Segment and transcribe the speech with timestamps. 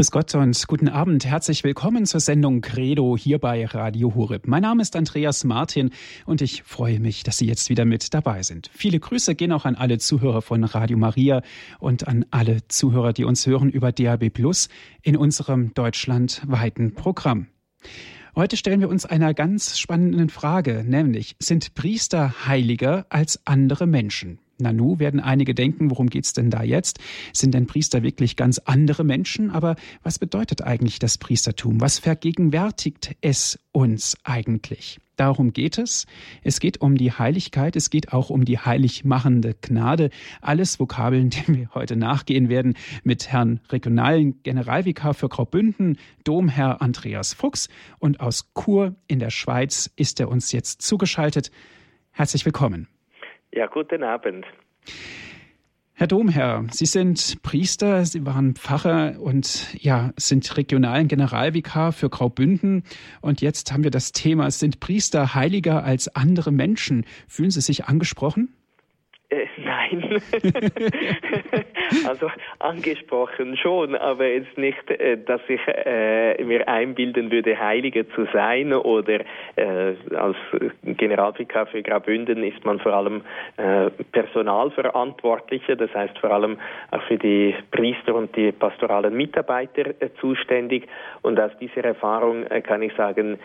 [0.00, 1.26] Grüß Gott und guten Abend.
[1.26, 4.48] Herzlich willkommen zur Sendung Credo hier bei Radio Horeb.
[4.48, 5.90] Mein Name ist Andreas Martin
[6.24, 8.70] und ich freue mich, dass Sie jetzt wieder mit dabei sind.
[8.72, 11.42] Viele Grüße gehen auch an alle Zuhörer von Radio Maria
[11.80, 14.70] und an alle Zuhörer, die uns hören über DAB Plus
[15.02, 17.48] in unserem deutschlandweiten Programm.
[18.34, 24.38] Heute stellen wir uns einer ganz spannenden Frage, nämlich sind Priester heiliger als andere Menschen?
[24.60, 26.98] Nanu werden einige denken, worum geht's denn da jetzt?
[27.32, 29.50] Sind denn Priester wirklich ganz andere Menschen?
[29.50, 31.80] Aber was bedeutet eigentlich das Priestertum?
[31.80, 34.98] Was vergegenwärtigt es uns eigentlich?
[35.20, 36.06] Darum geht es.
[36.42, 40.08] Es geht um die Heiligkeit, es geht auch um die heilig machende Gnade.
[40.40, 47.34] Alles Vokabeln, denen wir heute nachgehen werden mit Herrn regionalen Generalvikar für Graubünden, Domherr Andreas
[47.34, 47.68] Fuchs.
[47.98, 51.50] Und aus Chur in der Schweiz ist er uns jetzt zugeschaltet.
[52.12, 52.88] Herzlich willkommen.
[53.52, 54.46] Ja, guten Abend.
[55.94, 62.84] Herr Domherr, Sie sind Priester, Sie waren Pfarrer und ja, sind regionalen Generalvikar für Graubünden.
[63.20, 67.04] Und jetzt haben wir das Thema, sind Priester heiliger als andere Menschen?
[67.28, 68.54] Fühlen Sie sich angesprochen?
[69.28, 70.22] Äh, nein.
[72.08, 78.26] also angesprochen schon, aber jetzt nicht, äh, dass ich äh, mir einbilden würde, Heiliger zu
[78.32, 79.20] sein oder
[79.56, 80.36] äh, als
[80.82, 83.22] Generalvikar für Graubünden ist man vor allem
[83.56, 86.58] äh, Personalverantwortlicher, das heißt vor allem
[86.90, 90.86] auch für die Priester und die pastoralen Mitarbeiter äh, zuständig.
[91.22, 93.38] Und aus dieser Erfahrung äh, kann ich sagen,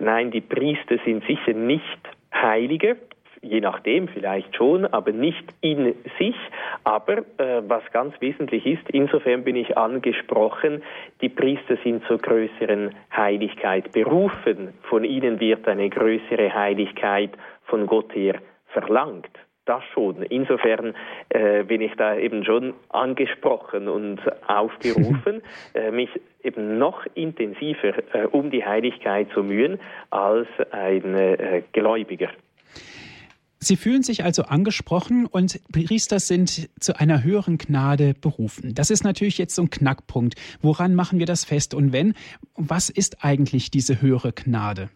[0.00, 1.98] nein, die Priester sind sicher nicht
[2.32, 2.96] Heilige,
[3.42, 6.36] je nachdem vielleicht schon, aber nicht in sich.
[6.84, 10.82] Aber äh, was ganz wesentlich ist, insofern bin ich angesprochen,
[11.20, 14.74] die Priester sind zur größeren Heiligkeit berufen.
[14.82, 17.30] Von ihnen wird eine größere Heiligkeit
[17.64, 18.36] von Gott her
[18.68, 19.30] verlangt.
[19.66, 20.22] Das schon.
[20.22, 20.94] Insofern
[21.28, 25.42] äh, bin ich da eben schon angesprochen und aufgerufen,
[25.74, 26.08] äh, mich
[26.42, 29.78] eben noch intensiver äh, um die Heiligkeit zu mühen
[30.10, 32.30] als ein äh, Gläubiger.
[33.62, 38.74] Sie fühlen sich also angesprochen und Priester sind zu einer höheren Gnade berufen.
[38.74, 40.34] Das ist natürlich jetzt so ein Knackpunkt.
[40.62, 41.74] Woran machen wir das fest?
[41.74, 42.14] Und wenn,
[42.56, 44.88] was ist eigentlich diese höhere Gnade?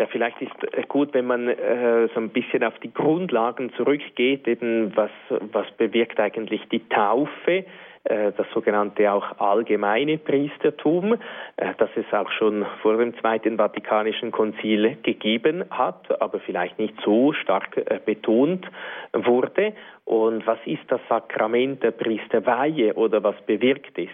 [0.00, 4.48] Ja, vielleicht ist es gut, wenn man äh, so ein bisschen auf die Grundlagen zurückgeht,
[4.48, 7.64] eben was, was bewirkt eigentlich die Taufe äh,
[8.04, 11.14] das sogenannte auch allgemeine Priestertum,
[11.56, 16.94] äh, das es auch schon vor dem Zweiten Vatikanischen Konzil gegeben hat, aber vielleicht nicht
[17.04, 18.66] so stark äh, betont
[19.12, 19.74] wurde.
[20.04, 24.10] Und was ist das Sakrament der Priesterweihe oder was bewirkt es?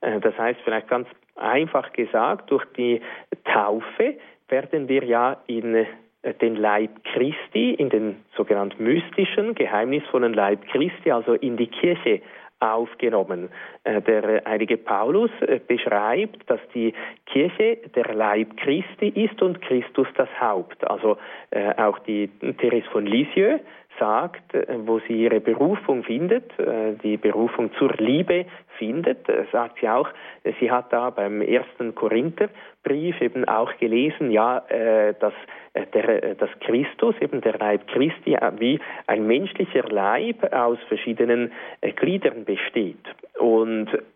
[0.00, 3.00] Das heißt vielleicht ganz einfach gesagt, durch die
[3.44, 4.14] Taufe
[4.48, 5.86] werden wir ja in
[6.42, 12.20] den Leib Christi, in den sogenannten mystischen, geheimnisvollen Leib Christi, also in die Kirche
[12.60, 13.50] aufgenommen.
[13.84, 16.94] Äh, der heilige Paulus äh, beschreibt, dass die
[17.26, 20.88] Kirche der Leib Christi ist und Christus das Haupt.
[20.88, 21.18] Also
[21.50, 22.28] äh, auch die
[22.58, 23.60] Therese von Lisieux
[23.98, 24.42] sagt,
[24.86, 26.52] wo sie ihre Berufung findet,
[27.02, 28.46] die Berufung zur Liebe
[28.78, 30.08] findet, sagt sie auch,
[30.60, 34.62] sie hat da beim ersten Korintherbrief eben auch gelesen, ja,
[35.20, 35.32] dass
[35.94, 41.52] der, dass Christus, eben der Leib Christi, wie ein menschlicher Leib aus verschiedenen
[41.96, 43.04] Gliedern besteht.
[43.38, 43.88] Und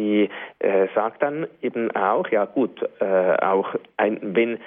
[0.00, 0.30] sie
[0.60, 4.58] äh, sagt dann eben auch, ja gut, äh, auch ein, wenn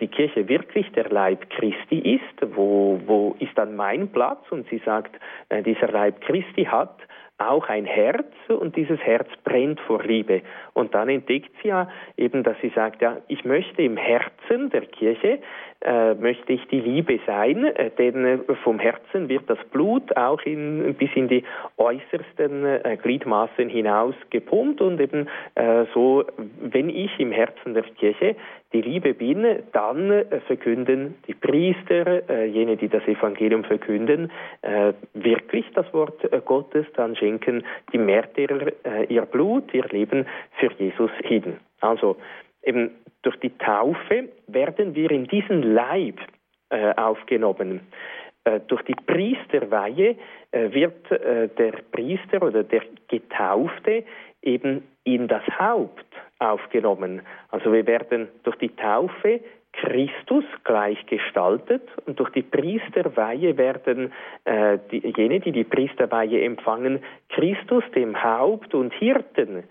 [0.00, 4.40] die Kirche wirklich der Leib Christi ist, wo, wo ist dann mein Platz?
[4.50, 5.14] Und sie sagt,
[5.48, 6.96] äh, dieser Leib Christi hat
[7.38, 10.42] auch ein Herz und dieses Herz brennt vor Liebe.
[10.74, 14.82] Und dann entdeckt sie ja eben, dass sie sagt, ja, ich möchte im Herzen der
[14.82, 15.40] Kirche
[15.84, 20.40] äh, möchte ich die Liebe sein, äh, denn äh, vom Herzen wird das Blut auch
[20.42, 21.42] in, bis in die
[21.76, 25.26] äußersten äh, Gliedmaßen hinaus gepumpt und eben
[25.56, 26.24] äh, so,
[26.60, 28.36] wenn ich im Herzen der Kirche
[28.72, 34.30] die Liebe bin, dann äh, verkünden die Priester, jene, die das Evangelium verkünden,
[35.14, 38.72] wirklich das Wort Gottes, dann schenken die Märtyrer
[39.08, 40.26] ihr Blut, ihr Leben
[40.58, 41.56] für Jesus hin.
[41.80, 42.16] Also
[42.62, 42.90] eben
[43.22, 46.18] durch die Taufe werden wir in diesen Leib
[46.70, 47.80] äh, aufgenommen.
[48.44, 50.16] Äh, durch die Priesterweihe
[50.50, 54.04] äh, wird äh, der Priester oder der Getaufte
[54.42, 56.06] eben in das Haupt
[56.38, 57.22] aufgenommen.
[57.50, 59.40] Also wir werden durch die Taufe
[59.72, 64.12] Christus gleichgestaltet und durch die Priesterweihe werden
[64.44, 69.64] äh, die, jene, die die Priesterweihe empfangen, Christus dem Haupt und Hirten gleich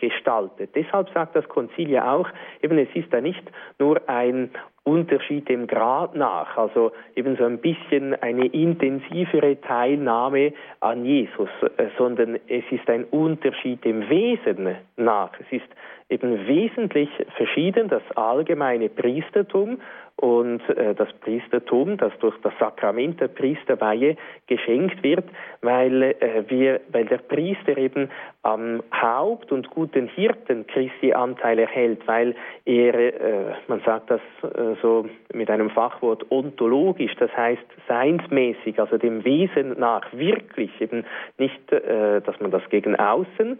[0.00, 0.70] gestaltet.
[0.74, 2.28] Deshalb sagt das Konzil ja auch,
[2.62, 3.42] eben es ist da nicht
[3.78, 4.50] nur ein
[4.82, 11.86] Unterschied dem Grad nach, also eben so ein bisschen eine intensivere Teilnahme an Jesus, äh,
[11.98, 15.30] sondern es ist ein Unterschied dem Wesen nach.
[15.38, 15.68] Es ist
[16.08, 19.78] eben wesentlich verschieden, das allgemeine Priestertum
[20.20, 25.24] und äh, das Priestertum, das durch das Sakrament der Priesterweihe geschenkt wird,
[25.62, 28.10] weil, äh, wir, weil der Priester eben
[28.42, 32.34] am Haupt und guten Hirten Christi Anteil erhält, weil
[32.66, 38.98] er, äh, man sagt das äh, so mit einem Fachwort ontologisch, das heißt seinsmäßig, also
[38.98, 41.04] dem Wesen nach wirklich, eben
[41.38, 43.58] nicht, äh, dass man das gegen außen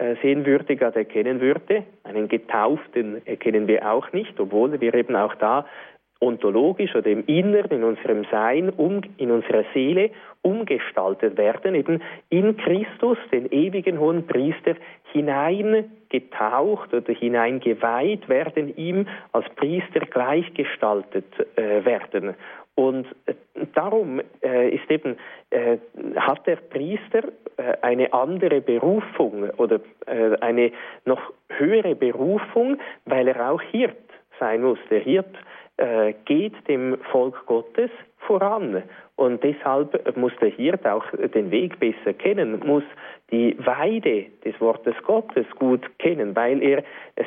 [0.00, 1.84] äh, sehen würde, gerade erkennen würde.
[2.04, 5.66] Einen Getauften erkennen wir auch nicht, obwohl wir eben auch da
[6.20, 10.10] ontologisch oder im Inneren, in unserem Sein, um, in unserer Seele
[10.42, 14.74] umgestaltet werden, eben in Christus, den ewigen hohen Priester,
[15.12, 21.26] hineingetaucht oder hineingeweiht werden, ihm als Priester gleichgestaltet
[21.56, 22.34] äh, werden.
[22.74, 23.34] Und äh,
[23.74, 25.16] darum äh, ist eben,
[25.50, 25.78] äh,
[26.16, 27.24] hat der Priester
[27.56, 30.72] äh, eine andere Berufung oder äh, eine
[31.04, 33.96] noch höhere Berufung, weil er auch Hirt
[34.38, 34.78] sein muss.
[34.90, 35.36] Der Hirt
[35.80, 38.82] äh, geht dem Volk Gottes voran.
[39.16, 41.04] Und deshalb muss der Hirt auch
[41.34, 42.84] den Weg besser kennen, muss
[43.30, 46.82] die Weide des Wortes Gottes gut kennen, weil er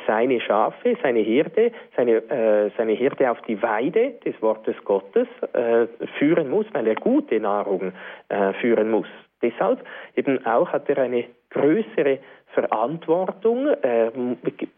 [0.06, 5.86] seine Schafe, seine Hirte, seine, äh, seine Hirte auf die Weide des Wortes Gottes äh,
[6.18, 7.92] führen muss, weil er gute Nahrung
[8.28, 9.08] äh, führen muss.
[9.42, 9.84] Deshalb
[10.16, 12.18] eben auch hat er eine größere
[12.54, 14.10] Verantwortung, äh,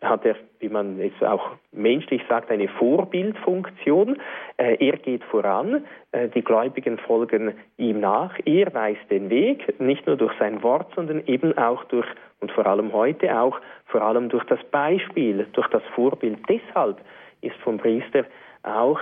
[0.02, 4.16] hat er, wie man jetzt auch menschlich sagt, eine Vorbildfunktion.
[4.56, 10.06] Äh, er geht voran, äh, die Gläubigen folgen ihm nach, er weist den Weg, nicht
[10.06, 12.06] nur durch sein Wort, sondern eben auch durch,
[12.40, 16.38] und vor allem heute auch, vor allem durch das Beispiel, durch das Vorbild.
[16.48, 16.98] Deshalb
[17.42, 18.24] ist vom Priester
[18.66, 18.98] auch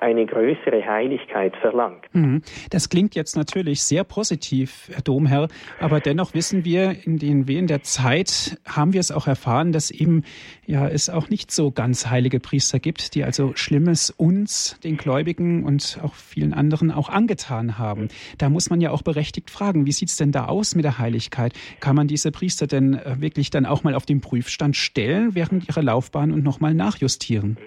[0.00, 2.04] eine größere Heiligkeit verlangt.
[2.12, 2.42] Mhm.
[2.70, 5.48] Das klingt jetzt natürlich sehr positiv, Herr Domherr,
[5.80, 9.90] aber dennoch wissen wir, in den Wehen der Zeit haben wir es auch erfahren, dass
[9.90, 10.24] eben
[10.66, 15.64] ja es auch nicht so ganz heilige Priester gibt, die also Schlimmes uns, den Gläubigen
[15.64, 18.08] und auch vielen anderen auch angetan haben.
[18.38, 20.98] Da muss man ja auch berechtigt fragen, wie sieht es denn da aus mit der
[20.98, 21.52] Heiligkeit?
[21.80, 25.68] Kann man diese Priester denn äh, wirklich dann auch mal auf den Prüfstand stellen während
[25.68, 27.58] ihrer Laufbahn und nochmal nachjustieren?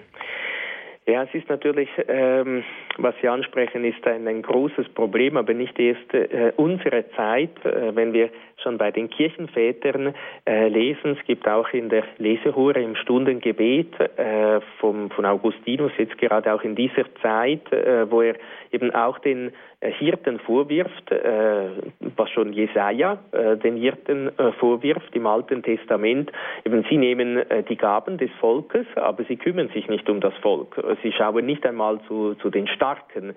[1.08, 2.62] Ja, es ist natürlich, ähm,
[2.98, 7.96] was Sie ansprechen, ist ein, ein großes Problem, aber nicht erst äh, unsere Zeit, äh,
[7.96, 8.28] wenn wir
[8.62, 10.14] schon bei den Kirchenvätern
[10.46, 11.16] äh, lesen.
[11.18, 16.62] Es gibt auch in der Lesehure im Stundengebet äh, vom, von Augustinus jetzt gerade auch
[16.62, 18.34] in dieser Zeit, äh, wo er
[18.70, 21.70] eben auch den Hirten vorwirft, äh,
[22.16, 26.32] was schon Jesaja äh, den Hirten vorwirft im Alten Testament.
[26.64, 30.76] Eben sie nehmen die Gaben des Volkes, aber sie kümmern sich nicht um das Volk.
[31.02, 33.34] Sie schauen nicht einmal zu, zu den Starken.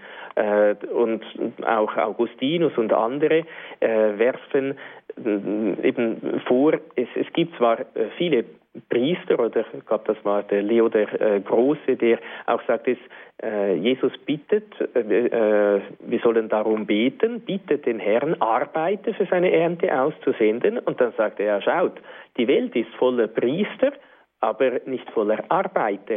[0.93, 1.23] Und
[1.65, 3.45] auch Augustinus und andere
[3.77, 4.77] werfen
[5.83, 7.85] eben vor, es, es gibt zwar
[8.17, 8.45] viele
[8.89, 12.97] Priester oder ich glaube, das war der Leo der äh, Große, der auch sagt, es,
[13.43, 19.51] äh, Jesus bittet, äh, äh, wir sollen darum beten, bittet den Herrn, Arbeiter für seine
[19.51, 20.79] Ernte auszusenden.
[20.79, 21.99] Und dann sagt er, ja schaut,
[22.37, 23.91] die Welt ist voller Priester,
[24.39, 26.15] aber nicht voller Arbeiter.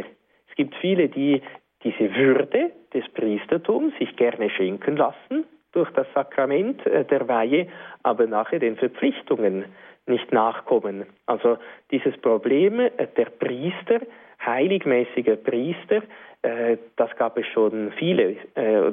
[0.49, 1.41] Es gibt viele, die
[1.83, 7.67] diese Würde des Priestertums sich gerne schenken lassen durch das Sakrament äh, der Weihe,
[8.01, 9.65] aber nachher den Verpflichtungen
[10.07, 11.05] nicht nachkommen.
[11.25, 11.57] Also
[11.91, 13.99] dieses Problem äh, der Priester,
[14.45, 16.03] heiligmäßiger Priester,
[16.41, 18.91] äh, das gab es schon viele, äh,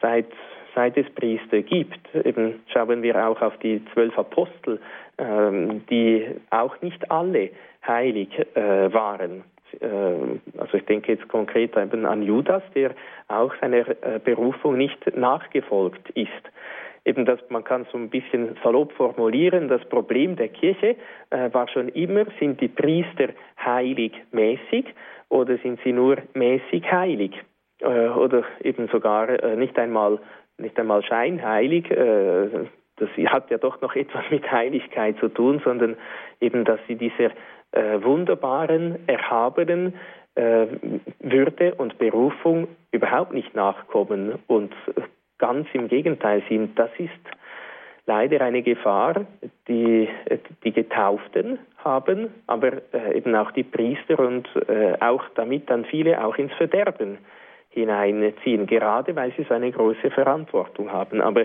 [0.00, 0.26] seit,
[0.74, 2.14] seit es Priester gibt.
[2.14, 4.80] Eben schauen wir auch auf die zwölf Apostel,
[5.18, 7.50] ähm, die auch nicht alle
[7.86, 9.44] heilig waren.
[10.58, 12.90] Also ich denke jetzt konkret eben an Judas, der
[13.28, 13.84] auch seiner
[14.24, 16.28] Berufung nicht nachgefolgt ist
[17.08, 20.96] eben das, man kann so ein bisschen salopp formulieren, das Problem der Kirche
[21.30, 23.30] äh, war schon immer, sind die Priester
[23.64, 24.86] heilig mäßig
[25.28, 27.32] oder sind sie nur mäßig heilig?
[27.80, 30.18] Äh, oder eben sogar äh, nicht einmal
[30.58, 35.96] nicht einmal scheinheilig, äh, das hat ja doch noch etwas mit Heiligkeit zu tun, sondern
[36.40, 37.30] eben, dass sie dieser
[37.72, 39.94] äh, wunderbaren, erhabenen
[40.34, 40.66] äh,
[41.20, 44.74] Würde und Berufung überhaupt nicht nachkommen und
[45.38, 46.78] Ganz im Gegenteil sind.
[46.78, 47.10] Das ist
[48.08, 49.26] leider eine Gefahr,
[49.68, 50.08] die
[50.64, 56.24] die Getauften haben, aber äh, eben auch die Priester und äh, auch damit dann viele
[56.24, 57.18] auch ins Verderben
[57.68, 61.20] hineinziehen, gerade weil sie so eine große Verantwortung haben.
[61.20, 61.42] Aber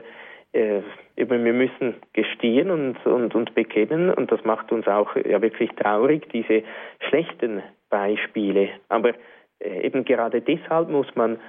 [0.53, 0.81] äh,
[1.17, 5.69] eben wir müssen gestehen und, und, und bekennen und das macht uns auch ja wirklich
[5.71, 6.63] traurig, diese
[7.09, 8.69] schlechten Beispiele.
[8.89, 9.13] Aber
[9.59, 11.39] eben gerade deshalb muss man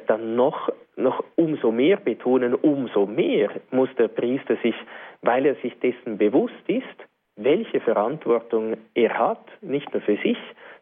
[0.00, 4.74] dann noch, noch umso mehr betonen, umso mehr muss der Priester sich,
[5.22, 6.84] weil er sich dessen bewusst ist,
[7.36, 10.38] welche Verantwortung er hat, nicht nur für sich,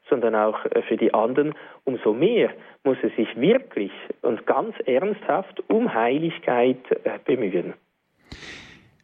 [0.08, 2.50] sondern auch äh, für die anderen, umso mehr
[2.84, 6.78] muss er sich wirklich und ganz ernsthaft um Heiligkeit
[7.24, 7.74] bemühen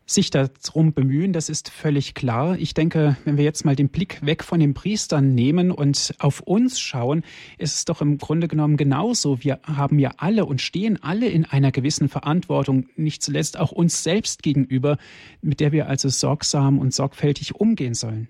[0.06, 2.56] sich darum bemühen, das ist völlig klar.
[2.58, 6.40] Ich denke, wenn wir jetzt mal den Blick weg von den Priestern nehmen und auf
[6.40, 7.24] uns schauen,
[7.58, 9.42] ist es doch im Grunde genommen genauso.
[9.42, 14.04] Wir haben ja alle und stehen alle in einer gewissen Verantwortung, nicht zuletzt auch uns
[14.04, 14.96] selbst gegenüber,
[15.42, 18.28] mit der wir also sorgsam und sorgfältig umgehen sollen.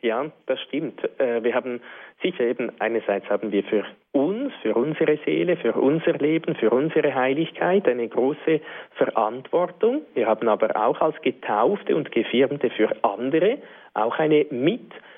[0.00, 1.00] Ja, das stimmt.
[1.18, 1.80] Äh, wir haben
[2.22, 7.14] sicher eben einerseits haben wir für uns, für unsere Seele, für unser Leben, für unsere
[7.14, 8.60] Heiligkeit eine große
[8.92, 10.02] Verantwortung.
[10.14, 13.58] Wir haben aber auch als Getaufte und Gefirmte für andere
[13.94, 15.08] auch eine Mitverantwortung.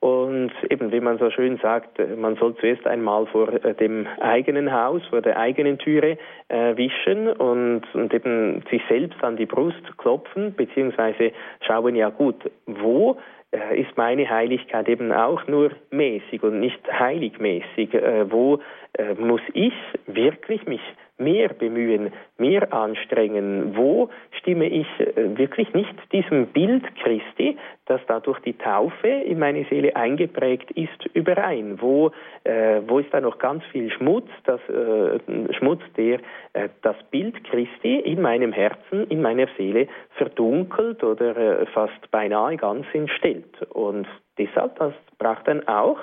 [0.00, 4.72] Und eben, wie man so schön sagt, man soll zuerst einmal vor äh, dem eigenen
[4.72, 9.98] Haus, vor der eigenen Türe äh, wischen und, und eben sich selbst an die Brust
[9.98, 13.16] klopfen, beziehungsweise schauen, ja gut, wo
[13.50, 17.94] äh, ist meine Heiligkeit eben auch nur mäßig und nicht heiligmäßig.
[17.94, 18.60] Äh, wo
[18.92, 19.72] äh, muss ich
[20.06, 20.82] wirklich mich
[21.18, 23.76] mehr bemühen, mehr anstrengen?
[23.76, 24.08] Wo
[24.38, 27.56] stimme ich wirklich nicht diesem Bild Christi,
[27.86, 31.80] das da durch die Taufe in meine Seele eingeprägt ist, überein?
[31.80, 32.10] Wo,
[32.44, 35.18] äh, wo ist da noch ganz viel Schmutz, das, äh,
[35.54, 36.20] Schmutz, der
[36.52, 42.86] äh, das Bild Christi in meinem Herzen, in meiner Seele verdunkelt oder fast beinahe ganz
[42.92, 43.62] entstellt?
[43.70, 44.06] Und
[44.38, 45.98] deshalb, das braucht dann auch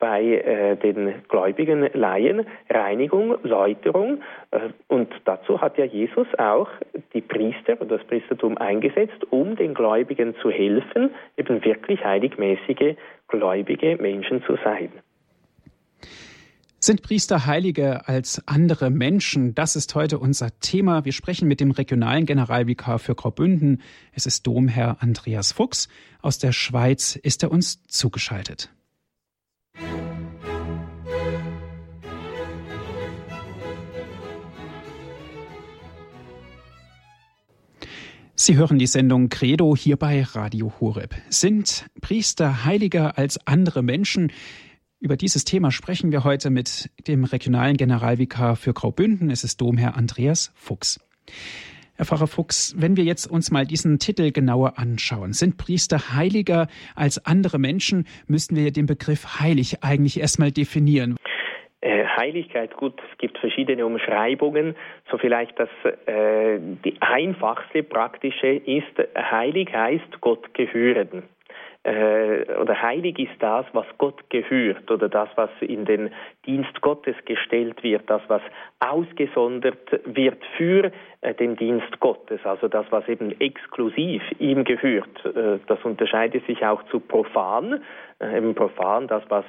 [0.00, 4.22] bei äh, den gläubigen Laien Reinigung, Läuterung.
[4.50, 6.68] Äh, und dazu hat ja Jesus auch
[7.14, 12.96] die Priester und das Priestertum eingesetzt, um den Gläubigen zu helfen, eben wirklich heiligmäßige,
[13.28, 14.90] gläubige Menschen zu sein.
[16.82, 19.54] Sind Priester heiliger als andere Menschen?
[19.54, 21.04] Das ist heute unser Thema.
[21.04, 23.82] Wir sprechen mit dem regionalen Generalvikar für Graubünden.
[24.14, 25.90] Es ist Domherr Andreas Fuchs.
[26.22, 28.70] Aus der Schweiz ist er uns zugeschaltet.
[38.42, 41.14] Sie hören die Sendung Credo hier bei Radio Horeb.
[41.28, 44.32] Sind Priester heiliger als andere Menschen?
[44.98, 49.30] Über dieses Thema sprechen wir heute mit dem regionalen Generalvikar für Graubünden.
[49.30, 51.00] Es ist Domherr Andreas Fuchs.
[52.00, 56.66] Herr Pfarrer Fuchs, wenn wir jetzt uns mal diesen Titel genauer anschauen, sind Priester heiliger
[56.96, 61.16] als andere Menschen, müssten wir den Begriff heilig eigentlich erstmal definieren.
[61.82, 64.76] Äh, Heiligkeit, gut, es gibt verschiedene Umschreibungen.
[65.10, 65.68] So vielleicht das
[66.06, 71.24] äh, die einfachste praktische ist, heilig heißt Gott gehören
[71.82, 76.10] äh, oder heilig ist das, was Gott gehört oder das, was in den
[76.44, 78.42] Dienst Gottes gestellt wird, das, was
[78.80, 85.24] ausgesondert wird für äh, den Dienst Gottes, also das, was eben exklusiv ihm gehört.
[85.24, 87.82] Äh, das unterscheidet sich auch zu profan,
[88.20, 89.44] äh, eben profan, das, was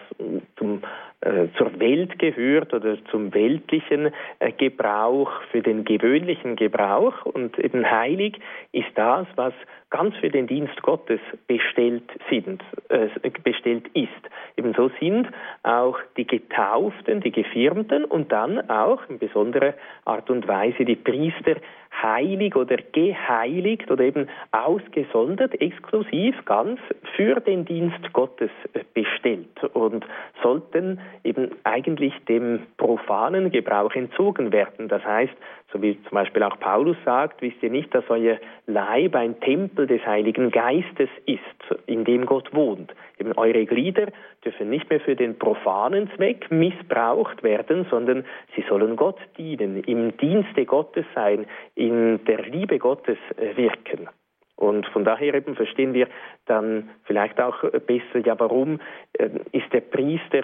[0.57, 0.81] zum,
[1.21, 7.89] äh, zur Welt gehört oder zum weltlichen äh, Gebrauch, für den gewöhnlichen Gebrauch und eben
[7.89, 8.39] heilig
[8.71, 9.53] ist das, was
[9.89, 13.09] ganz für den Dienst Gottes bestellt sind, äh,
[13.43, 14.09] bestellt ist.
[14.57, 15.27] Ebenso sind
[15.63, 19.73] auch die Getauften, die Gefirmten und dann auch in besonderer
[20.05, 21.57] Art und Weise die Priester
[22.01, 26.79] heilig oder geheiligt oder eben ausgesondert, exklusiv ganz
[27.15, 28.51] für den Dienst Gottes
[28.93, 30.05] bestellt und
[30.41, 34.87] sollten eben eigentlich dem profanen Gebrauch entzogen werden.
[34.87, 35.33] Das heißt,
[35.71, 39.87] so wie zum Beispiel auch Paulus sagt, wisst ihr nicht, dass euer Leib ein Tempel
[39.87, 42.93] des Heiligen Geistes ist, in dem Gott wohnt.
[43.19, 44.07] Eben eure Glieder
[44.43, 50.17] dürfen nicht mehr für den profanen Zweck missbraucht werden, sondern sie sollen Gott dienen, im
[50.17, 51.45] Dienste Gottes sein,
[51.75, 53.17] in der Liebe Gottes
[53.55, 54.09] wirken.
[54.55, 56.07] Und von daher eben verstehen wir
[56.45, 58.79] dann vielleicht auch besser, ja, warum
[59.13, 60.43] äh, ist der Priester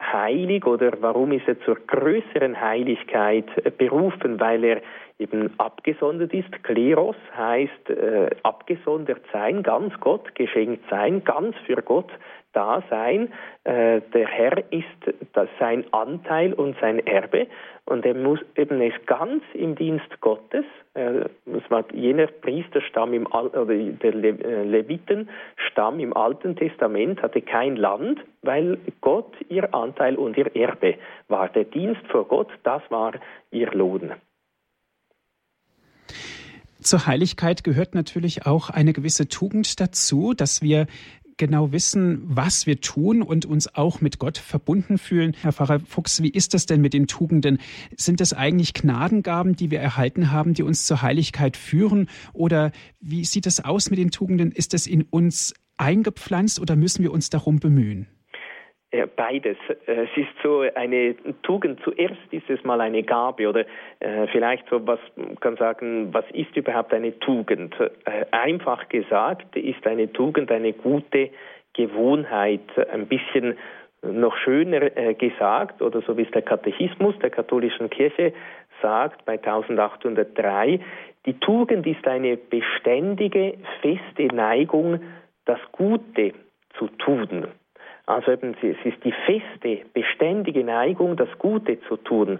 [0.00, 3.46] heilig oder warum ist er zur größeren Heiligkeit
[3.78, 4.82] berufen, weil er
[5.18, 6.62] eben abgesondert ist.
[6.62, 12.10] Kleros heißt äh, abgesondert sein, ganz Gott geschenkt sein, ganz für Gott
[12.52, 13.32] da sein.
[13.64, 14.86] Äh, der Herr ist
[15.34, 17.46] das sein Anteil und sein Erbe
[17.84, 20.64] und er muss eben es ganz im Dienst Gottes.
[20.94, 27.22] Äh, das war jener Priesterstamm im Al oder der Le äh, Levitenstamm im Alten Testament
[27.22, 30.94] hatte kein Land, weil Gott ihr Anteil und ihr Erbe
[31.28, 31.48] war.
[31.50, 33.12] Der Dienst vor Gott, das war
[33.50, 34.12] ihr Lohn.
[36.86, 40.86] Zur Heiligkeit gehört natürlich auch eine gewisse Tugend dazu, dass wir
[41.36, 45.34] genau wissen, was wir tun und uns auch mit Gott verbunden fühlen.
[45.40, 47.58] Herr Pfarrer Fuchs, wie ist das denn mit den Tugenden?
[47.96, 52.08] Sind das eigentlich Gnadengaben, die wir erhalten haben, die uns zur Heiligkeit führen?
[52.32, 54.52] Oder wie sieht es aus mit den Tugenden?
[54.52, 58.06] Ist es in uns eingepflanzt oder müssen wir uns darum bemühen?
[59.16, 59.56] Beides.
[59.86, 61.80] Es ist so eine Tugend.
[61.82, 63.64] Zuerst ist es mal eine Gabe oder
[64.00, 65.00] äh, vielleicht so was
[65.40, 67.74] kann sagen, was ist überhaupt eine Tugend?
[67.80, 71.30] Äh, einfach gesagt ist eine Tugend eine gute
[71.74, 73.58] Gewohnheit, ein bisschen
[74.02, 78.32] noch schöner äh, gesagt oder so wie es der Katechismus der katholischen Kirche
[78.82, 80.80] sagt bei 1803,
[81.24, 85.00] die Tugend ist eine beständige, feste Neigung,
[85.44, 86.32] das Gute
[86.78, 87.48] zu tun.
[88.06, 92.38] Also eben, es ist die feste, beständige Neigung, das Gute zu tun.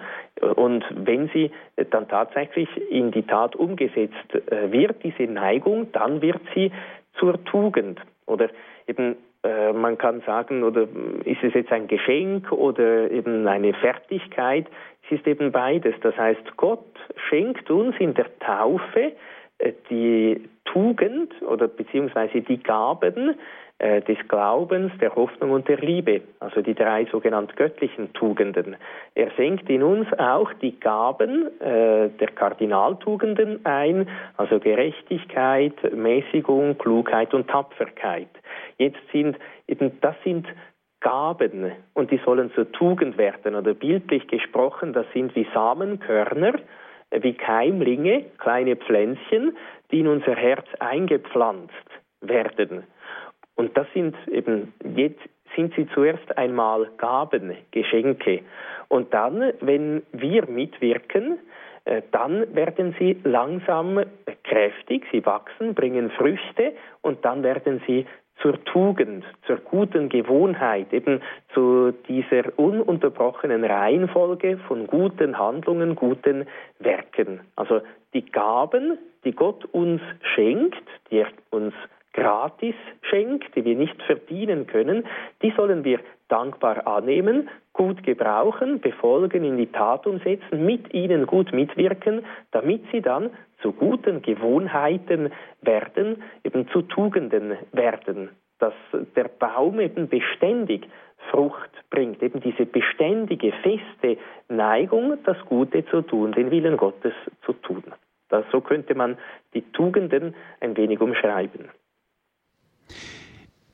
[0.54, 1.50] Und wenn sie
[1.90, 6.70] dann tatsächlich in die Tat umgesetzt äh, wird, diese Neigung, dann wird sie
[7.18, 8.00] zur Tugend.
[8.26, 8.49] Oder
[8.87, 10.82] eben, äh, man kann sagen, oder
[11.25, 14.66] ist es jetzt ein Geschenk oder eben eine Fertigkeit?
[15.06, 15.94] Es ist eben beides.
[16.00, 16.85] Das heißt, Gott
[17.28, 19.12] schenkt uns in der Taufe
[19.58, 23.37] äh, die Tugend oder beziehungsweise die Gaben,
[23.78, 28.76] des Glaubens, der Hoffnung und der Liebe, also die drei sogenannten göttlichen Tugenden.
[29.14, 37.35] Er senkt in uns auch die Gaben äh, der Kardinaltugenden ein, also Gerechtigkeit, Mäßigung, Klugheit
[37.35, 38.28] und Tapferkeit.
[38.78, 39.37] Jetzt sind
[40.00, 40.47] das sind
[41.00, 46.54] Gaben und die sollen zur Tugend werden oder bildlich gesprochen, das sind wie Samenkörner,
[47.11, 49.56] wie Keimlinge, kleine Pflänzchen,
[49.90, 51.75] die in unser Herz eingepflanzt
[52.21, 52.85] werden.
[53.56, 55.20] Und das sind eben, jetzt
[55.56, 58.40] sind sie zuerst einmal Gaben, Geschenke.
[58.88, 61.38] Und dann, wenn wir mitwirken,
[61.84, 64.04] äh, dann werden sie langsam
[64.44, 68.06] kräftig, sie wachsen, bringen Früchte und dann werden sie
[68.42, 71.22] zur Tugend, zur guten Gewohnheit, eben
[71.54, 76.46] zu dieser ununterbrochenen Reihenfolge von guten Handlungen, guten
[76.78, 77.40] Werken.
[77.56, 77.80] Also
[78.12, 80.02] die Gaben, die Gott uns
[80.34, 81.72] schenkt, die er uns
[82.16, 85.04] gratis schenkt, die wir nicht verdienen können,
[85.42, 91.52] die sollen wir dankbar annehmen, gut gebrauchen, befolgen, in die Tat umsetzen, mit ihnen gut
[91.52, 98.75] mitwirken, damit sie dann zu guten Gewohnheiten werden, eben zu Tugenden werden, dass
[99.14, 100.88] der Baum eben beständig
[101.30, 107.14] Frucht bringt, eben diese beständige, feste Neigung, das Gute zu tun, den Willen Gottes
[107.45, 107.84] zu tun.
[108.28, 109.17] Das, so könnte man
[109.54, 111.69] die Tugenden ein wenig umschreiben.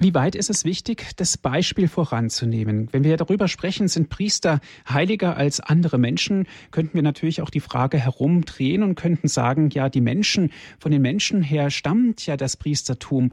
[0.03, 2.88] Wie weit ist es wichtig, das Beispiel voranzunehmen?
[2.90, 4.59] Wenn wir darüber sprechen, sind Priester
[4.92, 9.88] heiliger als andere Menschen, könnten wir natürlich auch die Frage herumdrehen und könnten sagen, ja,
[9.88, 13.31] die Menschen, von den Menschen her stammt ja das Priestertum.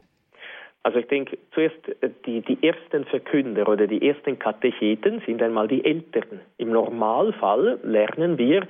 [0.84, 5.66] Also ich denke, zuerst äh, die, die ersten Verkünder oder die ersten Katecheten sind einmal
[5.66, 6.40] die Eltern.
[6.56, 8.66] Im Normalfall lernen wir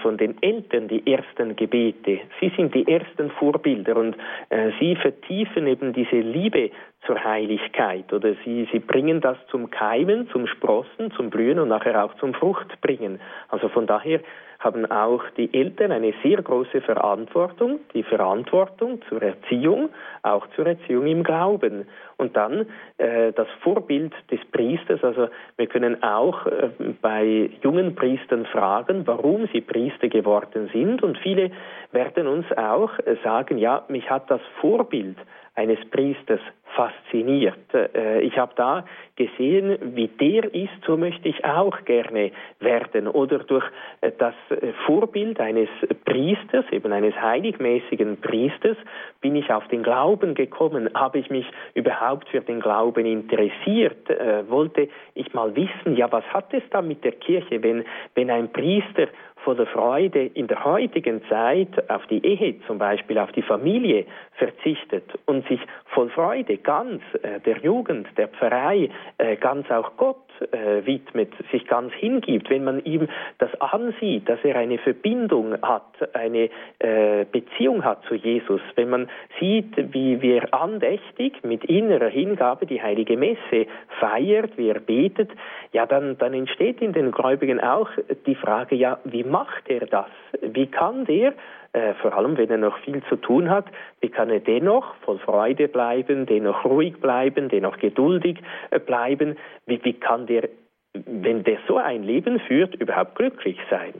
[0.00, 2.20] von den Eltern die ersten Gebete.
[2.40, 4.16] Sie sind die ersten Vorbilder und
[4.48, 6.70] äh, sie vertiefen eben diese Liebe
[7.06, 12.02] zur Heiligkeit oder sie, sie bringen das zum Keimen, zum Sprossen, zum Blühen und nachher
[12.02, 13.20] auch zum Fruchtbringen.
[13.48, 14.20] Also von daher
[14.62, 19.88] haben auch die Eltern eine sehr große Verantwortung, die Verantwortung zur Erziehung,
[20.22, 21.86] auch zur Erziehung im Glauben.
[22.16, 22.66] Und dann
[22.98, 26.70] äh, das Vorbild des Priesters, also wir können auch äh,
[27.00, 31.02] bei jungen Priestern fragen, warum sie Priester geworden sind.
[31.02, 31.50] Und viele
[31.90, 32.90] werden uns auch
[33.24, 35.16] sagen, ja, mich hat das Vorbild
[35.54, 36.40] eines Priesters
[36.74, 37.74] fasziniert.
[37.74, 38.84] Äh, ich habe da
[39.16, 43.06] gesehen, wie der ist, so möchte ich auch gerne werden.
[43.08, 43.64] Oder durch
[44.00, 45.68] äh, das äh, Vorbild eines
[46.04, 48.76] Priesters, eben eines heiligmäßigen Priesters,
[49.20, 54.08] bin ich auf den Glauben gekommen, habe ich mich überhaupt für den Glauben interessiert,
[54.48, 57.84] wollte ich mal wissen, ja, was hat es da mit der Kirche, wenn,
[58.14, 59.08] wenn ein Priester
[59.44, 65.04] voller Freude in der heutigen Zeit auf die Ehe, zum Beispiel auf die Familie verzichtet
[65.26, 70.16] und sich voll Freude ganz äh, der Jugend, der Pfarrei, äh, ganz auch Gott
[70.52, 76.14] äh, widmet, sich ganz hingibt, wenn man ihm das ansieht, dass er eine Verbindung hat,
[76.14, 82.66] eine äh, Beziehung hat zu Jesus, wenn man sieht, wie wir andächtig mit innerer Hingabe
[82.66, 83.66] die heilige Messe
[84.00, 85.30] feiert, wie er betet,
[85.72, 87.88] ja, dann, dann entsteht in den Gläubigen auch
[88.26, 90.10] die Frage, ja, wie macht er das?
[90.40, 91.34] Wie kann der
[91.72, 93.66] äh, vor allem wenn er noch viel zu tun hat,
[94.00, 98.38] wie kann er dennoch voll Freude bleiben, dennoch ruhig bleiben, dennoch geduldig
[98.70, 100.48] äh, bleiben, wie, wie kann der,
[100.92, 103.94] wenn der so ein Leben führt, überhaupt glücklich sein?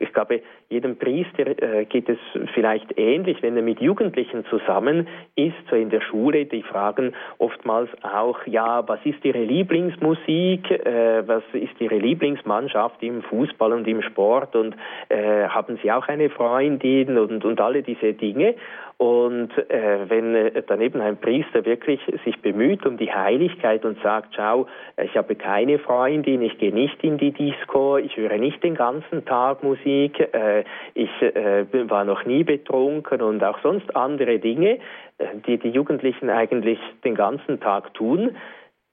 [0.00, 2.18] ich glaube, jedem Priester äh, geht es
[2.54, 7.88] vielleicht ähnlich, wenn er mit Jugendlichen zusammen ist, so in der Schule, die fragen oftmals
[8.02, 14.02] auch, ja, was ist Ihre Lieblingsmusik, äh, was ist Ihre Lieblingsmannschaft im Fußball und im
[14.02, 14.54] Sport?
[14.56, 14.76] Und
[15.08, 17.16] äh, haben Sie auch eine Freundin?
[17.16, 18.54] Und, und alle diese Dinge.
[18.98, 24.34] Und äh, wenn äh, daneben ein Priester wirklich sich bemüht um die Heiligkeit und sagt,
[24.34, 24.66] schau,
[25.00, 29.24] ich habe keine Freundin, ich gehe nicht in die Disco, ich höre nicht den ganzen
[29.24, 30.57] Tag Musik, äh,
[30.94, 34.78] ich äh, war noch nie betrunken und auch sonst andere Dinge,
[35.18, 38.36] äh, die die Jugendlichen eigentlich den ganzen Tag tun,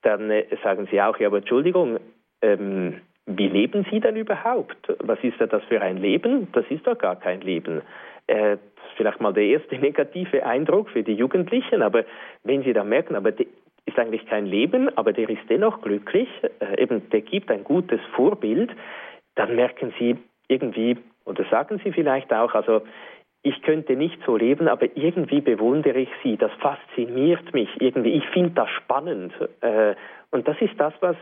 [0.02, 1.98] dann äh, sagen sie auch, ja, aber Entschuldigung,
[2.42, 4.76] ähm, wie leben Sie denn überhaupt?
[5.00, 6.48] Was ist da das für ein Leben?
[6.52, 7.82] Das ist doch gar kein Leben.
[8.28, 8.56] Äh,
[8.96, 12.04] vielleicht mal der erste negative Eindruck für die Jugendlichen, aber
[12.44, 13.46] wenn sie dann merken, aber der
[13.84, 16.28] ist eigentlich kein Leben, aber der ist dennoch glücklich,
[16.60, 18.70] äh, eben der gibt ein gutes Vorbild,
[19.34, 20.16] dann merken sie
[20.48, 20.96] irgendwie,
[21.26, 22.82] oder sagen sie vielleicht auch, also
[23.42, 28.26] ich könnte nicht so leben, aber irgendwie bewundere ich sie, das fasziniert mich irgendwie, ich
[28.30, 29.32] finde das spannend.
[29.60, 29.94] Äh,
[30.30, 31.16] und das ist das, was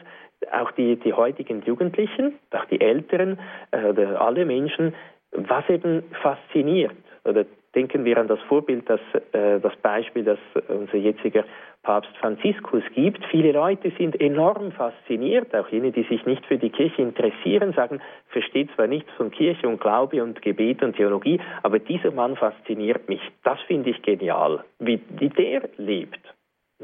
[0.51, 3.39] auch die, die heutigen Jugendlichen, auch die Älteren,
[3.73, 4.95] äh, alle Menschen,
[5.33, 6.95] was eben fasziniert.
[7.25, 9.01] Oder denken wir an das Vorbild, das,
[9.33, 11.45] äh, das Beispiel, das unser jetziger
[11.83, 13.25] Papst Franziskus gibt.
[13.27, 18.01] Viele Leute sind enorm fasziniert, auch jene, die sich nicht für die Kirche interessieren, sagen,
[18.29, 23.09] versteht zwar nichts von Kirche und Glaube und Gebet und Theologie, aber dieser Mann fasziniert
[23.09, 23.21] mich.
[23.45, 26.21] Das finde ich genial, wie, wie der lebt.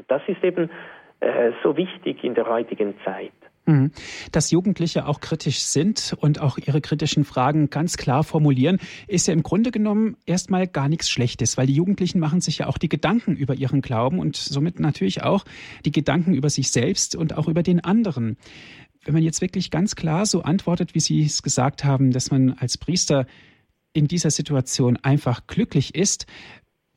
[0.07, 0.69] Das ist eben
[1.19, 3.31] äh, so wichtig in der heutigen Zeit.
[3.65, 3.91] Mhm.
[4.31, 9.33] Dass Jugendliche auch kritisch sind und auch ihre kritischen Fragen ganz klar formulieren, ist ja
[9.33, 12.89] im Grunde genommen erstmal gar nichts Schlechtes, weil die Jugendlichen machen sich ja auch die
[12.89, 15.45] Gedanken über ihren Glauben und somit natürlich auch
[15.85, 18.37] die Gedanken über sich selbst und auch über den anderen.
[19.03, 22.53] Wenn man jetzt wirklich ganz klar so antwortet, wie Sie es gesagt haben, dass man
[22.53, 23.27] als Priester
[23.93, 26.25] in dieser Situation einfach glücklich ist,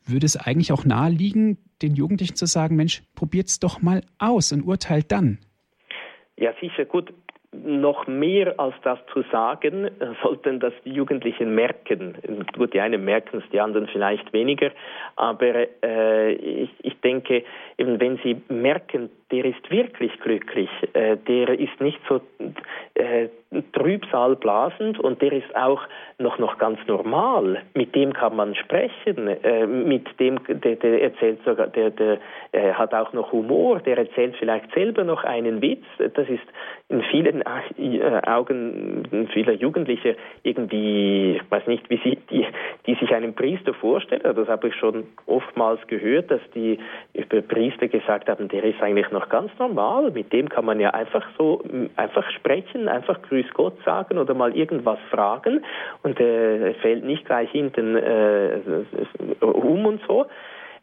[0.07, 4.63] würde es eigentlich auch naheliegen, den Jugendlichen zu sagen, Mensch, probiert's doch mal aus und
[4.63, 5.39] urteilt dann.
[6.37, 6.85] Ja, sicher.
[6.85, 7.13] Gut,
[7.63, 9.91] noch mehr als das zu sagen,
[10.23, 12.17] sollten das die Jugendlichen merken.
[12.57, 14.71] Gut, die einen merken es, die anderen vielleicht weniger.
[15.17, 17.45] Aber äh, ich, ich denke,
[17.79, 22.21] eben wenn sie merken, der ist wirklich glücklich, äh, der ist nicht so
[22.95, 23.29] äh,
[23.73, 25.81] Trübsal blasend und der ist auch
[26.19, 27.63] noch, noch ganz normal.
[27.75, 32.19] Mit dem kann man sprechen, äh, mit dem, der, der erzählt sogar, der, der
[32.53, 35.85] äh, hat auch noch Humor, der erzählt vielleicht selber noch einen Witz.
[35.99, 36.43] Das ist
[36.89, 42.47] in vielen äh, Augen vieler Jugendlicher irgendwie, ich weiß nicht, wie sie, die,
[42.87, 46.79] die sich einen Priester vorstellen, das habe ich schon oftmals gehört, dass die
[47.15, 50.91] über Priester gesagt haben, der ist eigentlich noch ganz normal, mit dem kann man ja
[50.91, 51.63] einfach so,
[51.97, 55.65] einfach sprechen, einfach Grüß Gott sagen oder mal irgendwas fragen.
[56.03, 58.59] Und äh, fällt nicht gleich hinten äh,
[59.41, 60.27] um und so.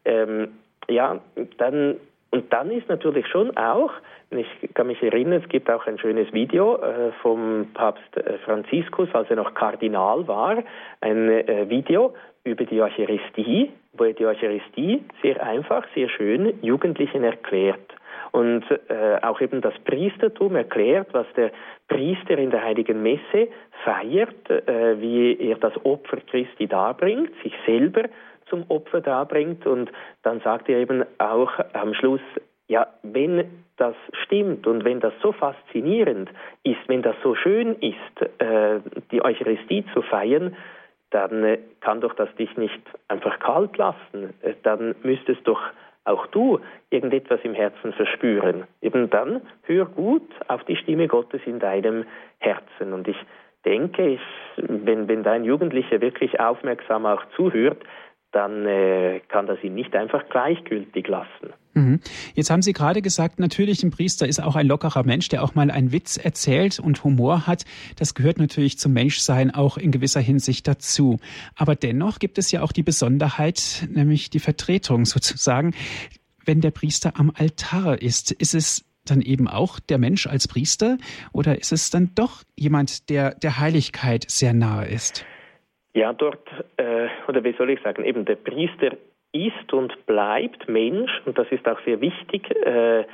[0.05, 0.49] Ähm,
[0.89, 1.19] ja,
[1.57, 1.97] dann
[2.31, 3.91] und dann ist natürlich schon auch,
[4.29, 9.09] ich kann mich erinnern, es gibt auch ein schönes Video äh, vom Papst äh, Franziskus,
[9.13, 10.63] als er noch Kardinal war,
[11.01, 12.13] ein äh, Video
[12.45, 17.93] über die Eucharistie, er die Eucharistie sehr einfach, sehr schön Jugendlichen erklärt.
[18.31, 21.51] Und äh, auch eben das Priestertum erklärt, was der
[21.89, 23.49] Priester in der heiligen Messe
[23.83, 28.03] feiert, äh, wie er das Opfer Christi darbringt, sich selber
[28.49, 29.65] zum Opfer darbringt.
[29.65, 29.91] Und
[30.23, 32.21] dann sagt er eben auch am Schluss,
[32.69, 36.29] ja, wenn das stimmt und wenn das so faszinierend
[36.63, 38.79] ist, wenn das so schön ist, äh,
[39.11, 40.55] die Eucharistie zu feiern,
[41.11, 44.33] dann äh, kann doch das dich nicht einfach kalt lassen.
[44.41, 45.61] Äh, dann müsstest doch
[46.03, 48.65] auch du irgendetwas im Herzen verspüren.
[48.81, 52.05] Eben dann hör gut auf die Stimme Gottes in deinem
[52.39, 52.93] Herzen.
[52.93, 53.17] Und ich
[53.65, 54.21] denke, ich,
[54.57, 57.83] wenn, wenn dein Jugendlicher wirklich aufmerksam auch zuhört,
[58.31, 61.53] dann äh, kann das ihn nicht einfach gleichgültig lassen.
[61.73, 62.01] Mhm.
[62.35, 65.55] Jetzt haben Sie gerade gesagt, natürlich ein Priester ist auch ein lockerer Mensch, der auch
[65.55, 67.63] mal einen Witz erzählt und Humor hat.
[67.97, 71.19] Das gehört natürlich zum Menschsein auch in gewisser Hinsicht dazu.
[71.55, 75.73] Aber dennoch gibt es ja auch die Besonderheit, nämlich die Vertretung sozusagen.
[76.45, 80.97] Wenn der Priester am Altar ist, ist es dann eben auch der Mensch als Priester
[81.33, 85.25] oder ist es dann doch jemand, der der Heiligkeit sehr nahe ist?
[85.93, 88.95] Ja, dort, äh, oder wie soll ich sagen, eben der Priester
[89.31, 93.05] ist und bleibt Mensch, und das ist auch sehr wichtig, äh,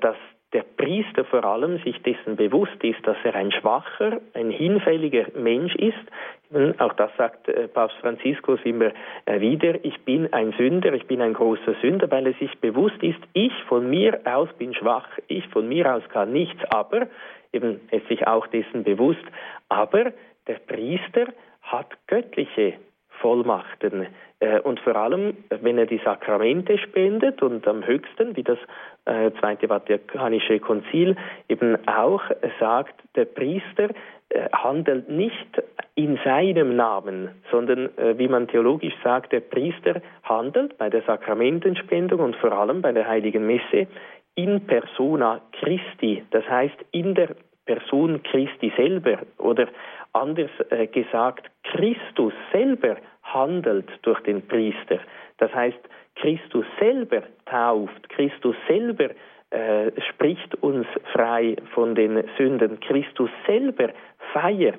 [0.00, 0.16] dass
[0.52, 5.74] der Priester vor allem sich dessen bewusst ist, dass er ein schwacher, ein hinfälliger Mensch
[5.76, 6.78] ist.
[6.78, 8.92] Auch das sagt äh, Papst Franziskus immer
[9.26, 13.02] äh, wieder, ich bin ein Sünder, ich bin ein großer Sünder, weil er sich bewusst
[13.02, 17.08] ist, ich von mir aus bin schwach, ich von mir aus kann nichts, aber
[17.52, 19.24] eben ist sich auch dessen bewusst,
[19.68, 20.12] aber
[20.46, 21.26] der Priester
[21.60, 22.74] hat göttliche
[23.20, 24.06] Vollmachten.
[24.40, 28.58] Äh, und vor allem, wenn er die Sakramente spendet und am höchsten, wie das
[29.04, 31.16] äh, Zweite Vatikanische Konzil
[31.48, 32.22] eben auch
[32.60, 33.90] sagt, der Priester
[34.28, 35.62] äh, handelt nicht
[35.94, 42.36] in seinem Namen, sondern wie man theologisch sagt, der Priester handelt bei der Sakramentenspendung und
[42.36, 43.88] vor allem bei der Heiligen Messe
[44.36, 47.30] in persona Christi, das heißt in der
[47.68, 49.66] Person Christi selber oder
[50.12, 50.50] anders
[50.92, 54.98] gesagt, Christus selber handelt durch den Priester.
[55.38, 55.78] Das heißt,
[56.16, 59.10] Christus selber tauft, Christus selber
[59.50, 63.90] äh, spricht uns frei von den Sünden, Christus selber
[64.32, 64.78] feiert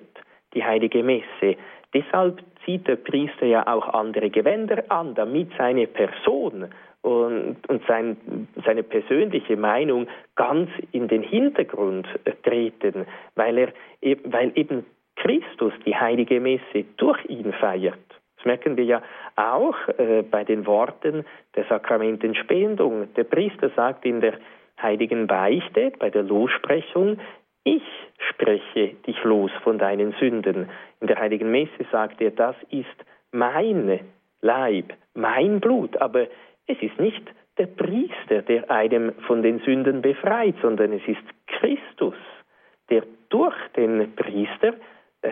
[0.54, 1.58] die heilige Messe.
[1.94, 6.68] Deshalb zieht der Priester ja auch andere Gewänder an, damit seine Person
[7.02, 12.08] und, und sein, seine persönliche Meinung ganz in den Hintergrund
[12.44, 13.70] treten, weil, er,
[14.02, 14.86] e, weil eben
[15.20, 18.00] Christus die heilige Messe durch ihn feiert.
[18.38, 19.02] Das merken wir ja
[19.36, 23.14] auch äh, bei den Worten der Sakramentenspendung.
[23.16, 24.36] Der Priester sagt in der
[24.82, 27.20] heiligen Beichte, bei der Lossprechung,
[27.66, 27.84] ich
[28.30, 30.70] spreche dich los von deinen Sünden.
[31.02, 32.88] In der heiligen Messe sagt er, das ist
[33.32, 34.00] mein
[34.42, 35.98] Leib, mein Blut.
[35.98, 36.28] Aber
[36.68, 37.24] es ist nicht
[37.58, 42.16] der Priester, der einem von den Sünden befreit, sondern es ist Christus,
[42.90, 44.76] der durch den Priester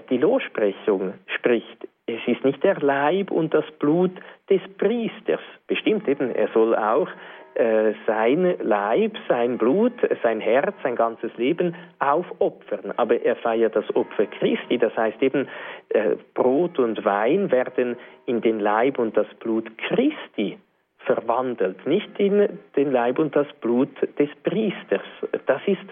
[0.09, 1.87] die Lossprechung spricht.
[2.05, 4.11] Es ist nicht der Leib und das Blut
[4.49, 5.41] des Priesters.
[5.67, 7.09] Bestimmt eben, er soll auch
[7.55, 12.93] äh, sein Leib, sein Blut, sein Herz, sein ganzes Leben aufopfern.
[12.97, 14.77] Aber er feiert das Opfer Christi.
[14.77, 15.47] Das heißt eben,
[15.89, 20.57] äh, Brot und Wein werden in den Leib und das Blut Christi
[20.99, 25.05] verwandelt, nicht in den Leib und das Blut des Priesters.
[25.45, 25.87] Das ist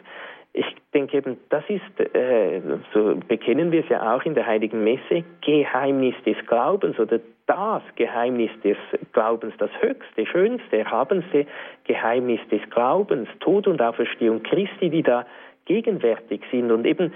[0.56, 2.62] ich denke eben, das ist, äh,
[2.94, 7.84] so bekennen wir es ja auch in der Heiligen Messe, Geheimnis des Glaubens oder das
[7.96, 8.78] Geheimnis des
[9.12, 11.46] Glaubens, das höchste, schönste, erhabenste
[11.84, 15.26] Geheimnis des Glaubens, Tod und Auferstehung Christi, die da
[15.66, 16.72] gegenwärtig sind.
[16.72, 17.14] Und eben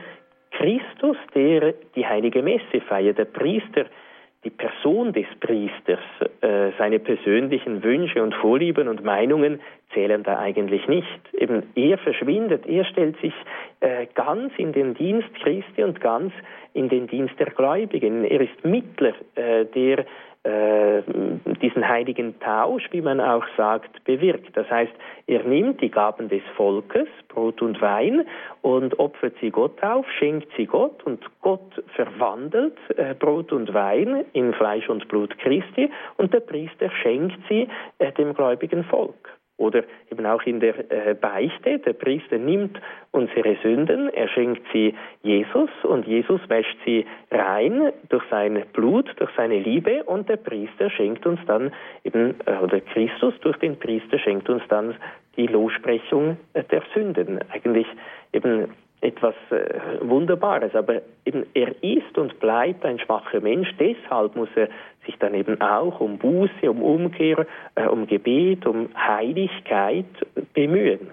[0.51, 3.85] Christus, der die Heilige Messe feiert, der Priester,
[4.43, 5.99] die Person des Priesters,
[6.41, 9.59] äh, seine persönlichen Wünsche und Vorlieben und Meinungen
[9.93, 11.19] zählen da eigentlich nicht.
[11.33, 13.33] Eben er verschwindet, er stellt sich
[13.81, 16.31] äh, ganz in den Dienst Christi und ganz
[16.73, 18.23] in den Dienst der Gläubigen.
[18.23, 20.05] Er ist Mittler, äh, der
[20.43, 21.01] äh,
[21.61, 24.55] diesen heiligen Tausch, wie man auch sagt, bewirkt.
[24.55, 24.93] Das heißt,
[25.27, 28.25] er nimmt die Gaben des Volkes, Brot und Wein,
[28.61, 34.25] und opfert sie Gott auf, schenkt sie Gott, und Gott verwandelt äh, Brot und Wein
[34.33, 39.38] in Fleisch und Blut Christi, und der Priester schenkt sie äh, dem gläubigen Volk.
[39.59, 42.79] Oder eben auch in der äh, Beichte, der Priester nimmt
[43.11, 49.29] unsere Sünden, er schenkt sie Jesus und Jesus wäscht sie rein durch sein Blut, durch
[49.35, 51.73] seine Liebe und der Priester schenkt uns dann
[52.05, 54.95] eben, äh, oder Christus durch den Priester schenkt uns dann
[55.35, 57.39] die Lossprechung äh, der Sünden.
[57.51, 57.87] Eigentlich
[58.31, 58.69] eben
[59.01, 59.35] etwas
[60.01, 64.67] Wunderbares, aber eben er ist und bleibt ein schwacher Mensch, deshalb muss er
[65.09, 67.45] sich dann eben auch um Buße, um Umkehr,
[67.75, 70.05] äh, um Gebet, um Heiligkeit
[70.53, 71.11] bemühen.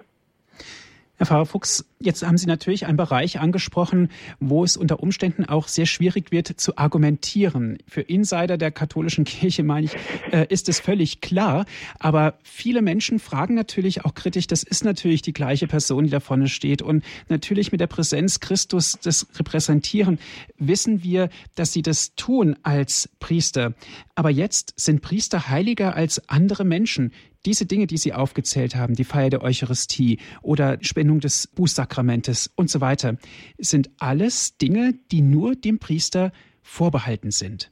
[1.19, 5.67] Herr Pfarrer Fuchs, jetzt haben Sie natürlich einen Bereich angesprochen, wo es unter Umständen auch
[5.67, 7.79] sehr schwierig wird zu argumentieren.
[7.89, 9.97] Für Insider der katholischen Kirche, meine ich,
[10.31, 11.65] äh, ist es völlig klar.
[11.99, 16.21] Aber viele Menschen fragen natürlich auch kritisch, das ist natürlich die gleiche Person, die da
[16.21, 16.83] vorne steht.
[16.83, 20.19] Und natürlich mit der Präsenz Christus das repräsentieren,
[20.59, 23.73] wissen wir, dass sie das tun als Priester.
[24.15, 27.13] Aber jetzt sind Priester heiliger als andere Menschen
[27.47, 32.69] diese Dinge, die Sie aufgezählt haben, die Feier der Eucharistie oder Spendung des Bußsakramentes und
[32.69, 33.17] so weiter,
[33.57, 36.33] sind alles Dinge, die nur dem Priester
[36.63, 37.71] vorbehalten sind.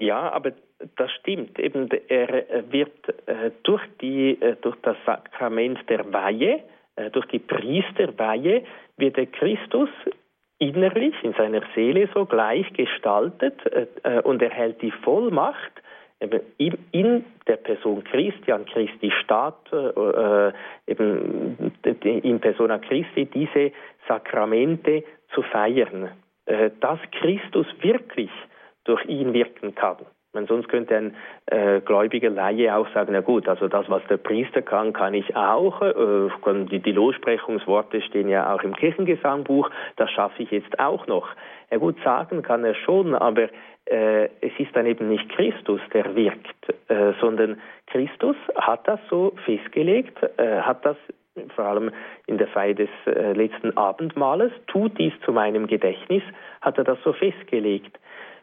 [0.00, 0.52] Ja, aber
[0.96, 1.58] das stimmt.
[1.58, 6.62] Eben, er wird äh, durch, die, äh, durch das Sakrament der Weihe,
[6.96, 8.64] äh, durch die Priesterweihe,
[8.96, 9.88] wird der Christus
[10.58, 13.54] innerlich in seiner Seele so gleich gestaltet
[14.24, 15.70] und erhält die Vollmacht,
[16.20, 20.52] in der Person Christi, an Christi Staat, äh,
[20.86, 23.72] eben in Persona Christi diese
[24.08, 25.04] Sakramente
[25.34, 26.10] zu feiern,
[26.46, 28.30] äh, dass Christus wirklich
[28.84, 29.98] durch ihn wirken kann.
[30.34, 34.18] Man, sonst könnte ein äh, gläubiger Laie auch sagen, na gut, also das, was der
[34.18, 35.80] Priester kann, kann ich auch.
[35.80, 41.28] Äh, die, die Lossprechungsworte stehen ja auch im Kirchengesangbuch, das schaffe ich jetzt auch noch.
[41.70, 43.48] Ja gut, sagen kann er schon, aber
[43.84, 49.34] äh, es ist dann eben nicht Christus, der wirkt, äh, sondern Christus hat das so
[49.44, 50.96] festgelegt, äh, hat das
[51.54, 51.90] vor allem
[52.26, 56.22] in der Feier des äh, letzten Abendmahles, tut dies zu meinem Gedächtnis,
[56.60, 57.98] hat er das so festgelegt.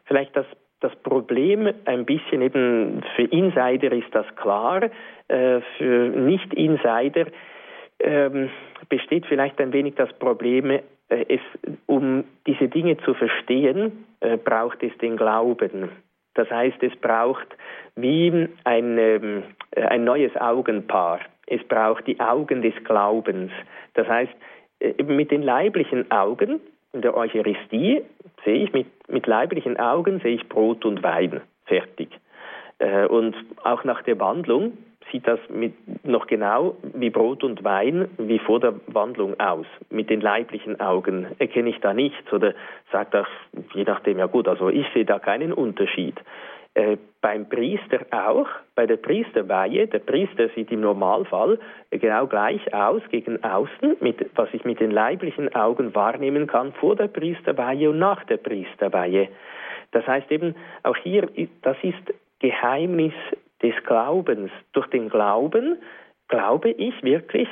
[0.06, 0.46] Vielleicht das,
[0.80, 4.84] das Problem ein bisschen eben für Insider ist das klar,
[5.28, 7.26] äh, für Nicht-Insider
[8.00, 8.50] ähm,
[8.88, 11.40] besteht vielleicht ein wenig das Problem, es,
[11.86, 15.90] um diese Dinge zu verstehen, äh, braucht es den Glauben.
[16.34, 17.46] Das heißt, es braucht
[17.94, 21.20] wie ein, ähm, äh, ein neues Augenpaar.
[21.46, 23.52] Es braucht die Augen des Glaubens.
[23.94, 24.32] Das heißt,
[24.80, 26.60] äh, mit den leiblichen Augen
[26.92, 28.02] in der Eucharistie
[28.44, 32.08] sehe ich mit, mit leiblichen Augen sehe ich Brot und Wein fertig.
[32.78, 34.76] Äh, und auch nach der Wandlung
[35.10, 39.66] sieht das mit, noch genau wie Brot und Wein wie vor der Wandlung aus.
[39.90, 42.54] Mit den leiblichen Augen erkenne ich da nichts oder
[42.92, 43.26] sagt auch,
[43.74, 46.16] je nachdem, ja gut, also ich sehe da keinen Unterschied.
[46.74, 51.58] Äh, beim Priester auch, bei der Priesterweihe, der Priester sieht im Normalfall
[51.90, 56.94] genau gleich aus gegen außen, mit, was ich mit den leiblichen Augen wahrnehmen kann vor
[56.94, 59.28] der Priesterweihe und nach der Priesterweihe.
[59.92, 61.28] Das heißt eben, auch hier,
[61.62, 63.14] das ist Geheimnis
[63.62, 64.50] des Glaubens.
[64.72, 65.78] Durch den Glauben
[66.28, 67.48] glaube ich wirklich,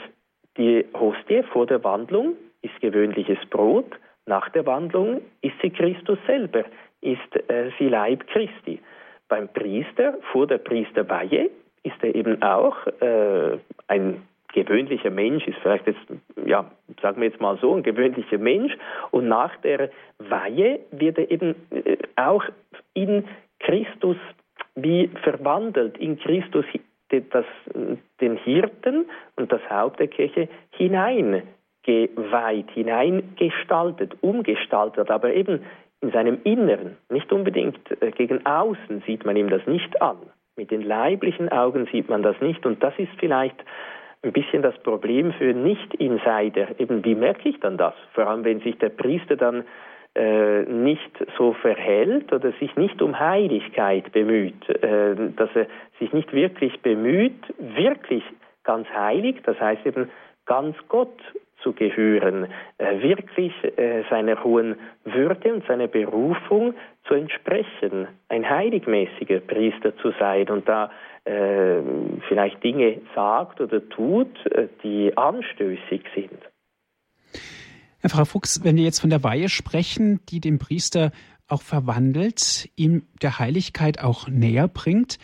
[0.56, 3.90] die Hostie vor der Wandlung ist gewöhnliches Brot,
[4.26, 6.64] nach der Wandlung ist sie Christus selber,
[7.00, 8.80] ist äh, sie Leib Christi.
[9.28, 11.50] Beim Priester vor der Priesterweihe
[11.82, 14.22] ist er eben auch äh, ein
[14.54, 16.00] gewöhnlicher Mensch, ist vielleicht jetzt,
[16.46, 16.70] ja,
[17.02, 18.72] sagen wir jetzt mal so, ein gewöhnlicher Mensch.
[19.10, 22.44] Und nach der Weihe wird er eben äh, auch
[22.94, 23.24] in
[23.58, 24.16] Christus
[24.74, 26.64] wie verwandelt in Christus
[27.08, 27.44] das,
[28.20, 29.06] den Hirten
[29.36, 35.60] und das Haupt der Kirche hineingeweiht, hineingestaltet, umgestaltet, aber eben
[36.00, 40.18] in seinem Inneren, nicht unbedingt äh, gegen außen sieht man ihm das nicht an.
[40.56, 43.56] Mit den leiblichen Augen sieht man das nicht und das ist vielleicht
[44.22, 46.78] ein bisschen das Problem für Nicht-Insider.
[46.78, 47.94] Eben, wie merke ich dann das?
[48.12, 49.64] Vor allem, wenn sich der Priester dann äh,
[50.16, 55.66] nicht so verhält oder sich nicht um Heiligkeit bemüht, äh, dass er
[55.98, 58.22] sich nicht wirklich bemüht, wirklich
[58.62, 60.10] ganz heilig, das heißt eben
[60.46, 61.18] ganz Gott
[61.62, 62.46] zu gehören,
[62.78, 66.74] äh, wirklich äh, seiner hohen Würde und seiner Berufung
[67.08, 70.90] zu entsprechen, ein heiligmäßiger Priester zu sein und da
[71.24, 71.80] äh,
[72.28, 76.38] vielleicht Dinge sagt oder tut, äh, die anstößig sind.
[78.04, 81.10] Herr Frau Fuchs, wenn wir jetzt von der Weihe sprechen, die den Priester
[81.48, 85.18] auch verwandelt, ihm der Heiligkeit auch näher bringt,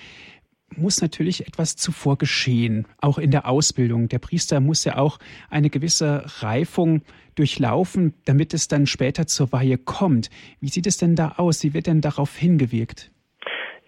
[0.75, 4.09] muss natürlich etwas zuvor geschehen, auch in der Ausbildung.
[4.09, 5.19] Der Priester muss ja auch
[5.51, 7.03] eine gewisse Reifung
[7.35, 10.31] durchlaufen, damit es dann später zur Weihe kommt.
[10.61, 11.63] Wie sieht es denn da aus?
[11.63, 13.11] Wie wird denn darauf hingewirkt?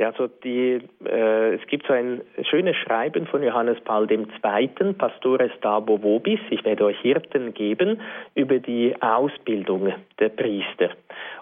[0.02, 5.52] Ja, also die, äh, es gibt so ein schönes Schreiben von Johannes Paul II., Pastores
[5.60, 8.00] Dabo Vobis, ich werde euch Hirten geben,
[8.34, 10.90] über die Ausbildung der Priester.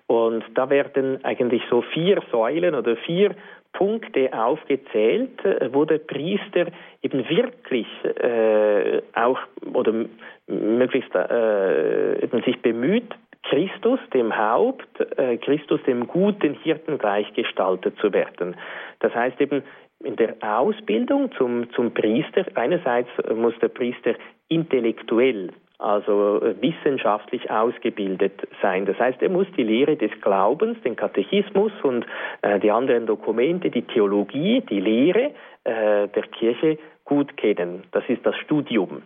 [0.08, 3.34] Und da werden eigentlich so vier Säulen oder vier
[3.72, 5.40] Punkte aufgezählt,
[5.72, 6.66] wo der Priester
[7.00, 9.38] eben wirklich äh, auch
[9.72, 10.04] oder
[10.48, 13.08] möglichst äh, eben sich bemüht,
[13.42, 18.56] Christus, dem Haupt, äh, Christus, dem guten Hirten gleichgestaltet zu werden.
[19.00, 19.62] Das heißt eben,
[20.02, 24.14] in der Ausbildung zum, zum Priester, einerseits muss der Priester
[24.48, 28.86] intellektuell, also wissenschaftlich ausgebildet sein.
[28.86, 32.06] Das heißt, er muss die Lehre des Glaubens, den Katechismus und
[32.42, 35.32] äh, die anderen Dokumente, die Theologie, die Lehre
[35.64, 37.84] äh, der Kirche gut kennen.
[37.92, 39.02] Das ist das Studium.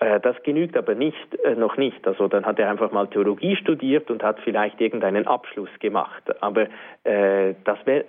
[0.00, 2.06] Äh, das genügt aber nicht, äh, noch nicht.
[2.06, 6.22] Also dann hat er einfach mal Theologie studiert und hat vielleicht irgendeinen Abschluss gemacht.
[6.42, 6.66] Aber
[7.04, 8.04] äh, das, wär,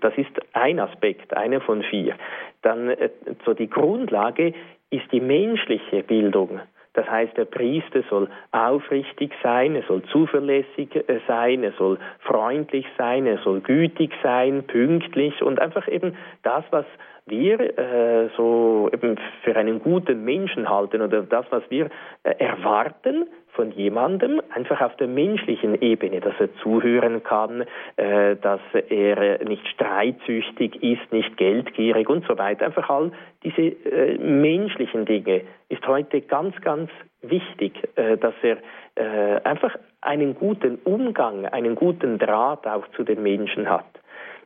[0.00, 2.14] das ist ein Aspekt, einer von vier.
[2.62, 3.10] Dann äh,
[3.44, 4.54] so die Grundlage
[4.90, 6.60] ist die menschliche Bildung.
[6.94, 10.88] Das heißt, der Priester soll aufrichtig sein, er soll zuverlässig
[11.28, 16.84] sein, er soll freundlich sein, er soll gütig sein, pünktlich und einfach eben das, was
[17.30, 21.88] wir äh, so eben für einen guten Menschen halten oder das, was wir
[22.22, 27.64] äh, erwarten von jemandem, einfach auf der menschlichen Ebene, dass er zuhören kann,
[27.96, 32.66] äh, dass er nicht streitsüchtig ist, nicht geldgierig und so weiter.
[32.66, 33.12] Einfach all
[33.42, 36.90] diese äh, menschlichen Dinge ist heute ganz, ganz
[37.22, 38.58] wichtig, äh, dass er
[38.94, 43.86] äh, einfach einen guten Umgang, einen guten Draht auch zu den Menschen hat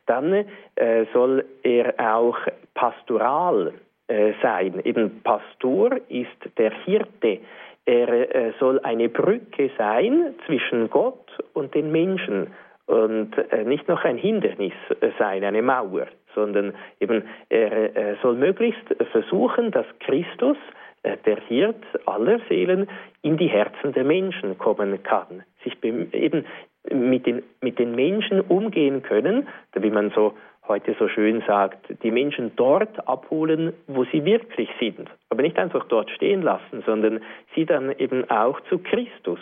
[0.05, 0.45] dann
[0.75, 2.37] äh, soll er auch
[2.73, 3.73] pastoral
[4.07, 4.81] äh, sein.
[4.83, 7.39] Eben Pastor ist der Hirte.
[7.85, 12.47] Er äh, soll eine Brücke sein zwischen Gott und den Menschen
[12.87, 14.73] und äh, nicht noch ein Hindernis
[15.17, 20.57] sein, eine Mauer, sondern eben er äh, soll möglichst versuchen, dass Christus
[21.03, 22.87] äh, der Hirt aller Seelen
[23.21, 26.45] in die Herzen der Menschen kommen kann, sich eben
[26.93, 30.33] mit den, mit den Menschen umgehen können, wie man so
[30.67, 35.09] heute so schön sagt, die Menschen dort abholen, wo sie wirklich sind.
[35.29, 37.21] Aber nicht einfach dort stehen lassen, sondern
[37.53, 39.39] sie dann eben auch zu Christus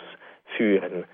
[0.56, 1.04] führen.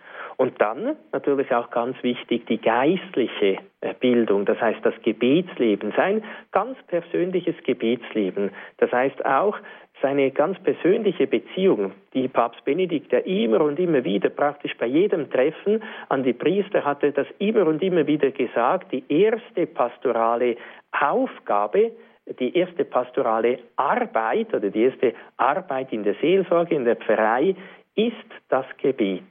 [0.40, 6.24] Und dann natürlich auch ganz wichtig die geistliche äh, Bildung, das heißt das Gebetsleben, sein
[6.50, 8.50] ganz persönliches Gebetsleben.
[8.78, 9.58] Das heißt auch
[10.00, 15.30] seine ganz persönliche Beziehung, die Papst Benedikt ja immer und immer wieder, praktisch bei jedem
[15.30, 20.56] Treffen an die Priester hatte das immer und immer wieder gesagt, die erste pastorale
[20.98, 21.92] Aufgabe,
[22.38, 27.54] die erste pastorale Arbeit oder die erste Arbeit in der Seelsorge, in der Pfarrei
[27.94, 28.14] ist
[28.48, 29.24] das Gebet.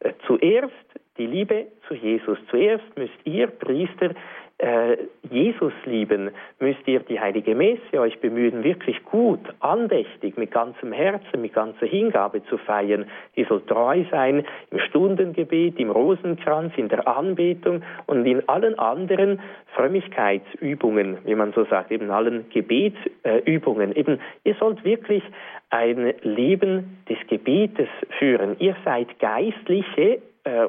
[0.00, 0.74] Äh, zuerst
[1.18, 2.38] die Liebe zu Jesus.
[2.50, 4.14] Zuerst müsst ihr Priester
[4.58, 4.96] äh,
[5.30, 6.30] Jesus lieben,
[6.60, 11.86] müsst ihr die heilige Messe euch bemühen, wirklich gut, andächtig, mit ganzem Herzen, mit ganzer
[11.86, 13.06] Hingabe zu feiern.
[13.36, 19.40] Die soll treu sein im Stundengebet, im Rosenkranz, in der Anbetung und in allen anderen
[19.74, 23.94] Frömmigkeitsübungen, wie man so sagt, eben allen Gebetsübungen.
[23.94, 25.22] Eben, ihr sollt wirklich
[25.68, 27.88] ein Leben des Gebetes
[28.18, 28.56] führen.
[28.58, 30.20] Ihr seid Geistliche, äh,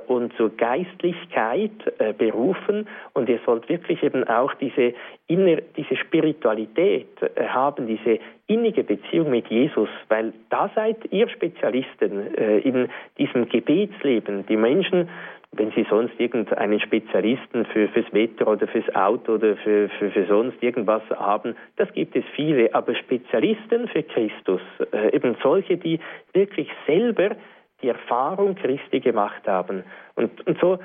[0.07, 2.87] und zur Geistlichkeit äh, berufen.
[3.13, 4.93] Und ihr sollt wirklich eben auch diese,
[5.27, 12.35] inner, diese Spiritualität äh, haben, diese innige Beziehung mit Jesus, weil da seid ihr Spezialisten
[12.35, 14.45] äh, in diesem Gebetsleben.
[14.47, 15.09] Die Menschen,
[15.51, 20.25] wenn sie sonst irgendeinen Spezialisten für, fürs Wetter oder fürs Auto oder für, für, für
[20.25, 24.61] sonst irgendwas haben, das gibt es viele, aber Spezialisten für Christus,
[24.91, 25.99] äh, eben solche, die
[26.33, 27.35] wirklich selber
[27.81, 29.83] die Erfahrung Christi gemacht haben.
[30.15, 30.79] Und, und so,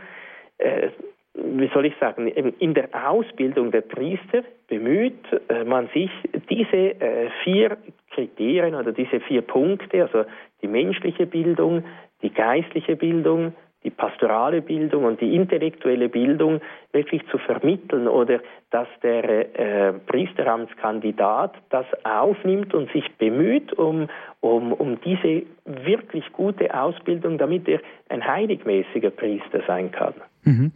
[0.59, 0.91] äh,
[1.35, 6.11] wie soll ich sagen, in der Ausbildung der Priester bemüht äh, man sich,
[6.51, 7.79] diese äh, vier
[8.11, 10.25] Kriterien oder diese vier Punkte, also
[10.61, 11.85] die menschliche Bildung,
[12.21, 16.61] die geistliche Bildung, die pastorale Bildung und die intellektuelle Bildung
[16.93, 24.09] wirklich zu vermitteln oder dass der äh, Priesteramtskandidat das aufnimmt und sich bemüht um,
[24.41, 30.15] um, um diese wirklich gute Ausbildung, damit er ein heiligmäßiger Priester sein kann.
[30.45, 30.73] Mhm.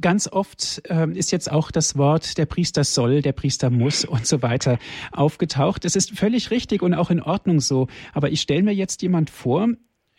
[0.00, 4.26] Ganz oft äh, ist jetzt auch das Wort der Priester soll, der Priester muss und
[4.26, 4.78] so weiter
[5.12, 5.84] aufgetaucht.
[5.84, 7.88] Es ist völlig richtig und auch in Ordnung so.
[8.14, 9.68] Aber ich stelle mir jetzt jemand vor,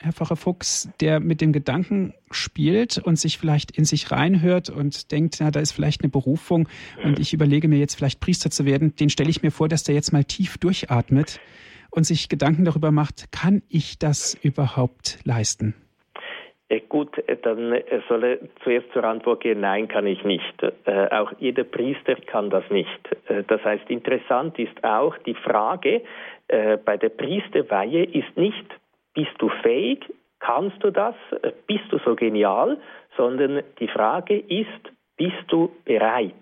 [0.01, 5.11] Herr Pfarrer Fuchs, der mit dem Gedanken spielt und sich vielleicht in sich reinhört und
[5.11, 6.67] denkt, na, da ist vielleicht eine Berufung
[7.03, 9.83] und ich überlege mir jetzt vielleicht Priester zu werden, den stelle ich mir vor, dass
[9.83, 11.39] der jetzt mal tief durchatmet
[11.91, 15.75] und sich Gedanken darüber macht, kann ich das überhaupt leisten?
[16.87, 17.73] Gut, dann
[18.07, 20.63] soll er zuerst zur Antwort gehen, nein, kann ich nicht.
[20.85, 22.87] Äh, auch jeder Priester kann das nicht.
[23.27, 26.01] Äh, das heißt, interessant ist auch die Frage
[26.47, 28.65] äh, bei der Priesterweihe ist nicht,
[29.13, 30.05] bist du fähig?
[30.39, 31.15] Kannst du das?
[31.67, 32.79] Bist du so genial?
[33.17, 36.33] Sondern die Frage ist, bist du bereit?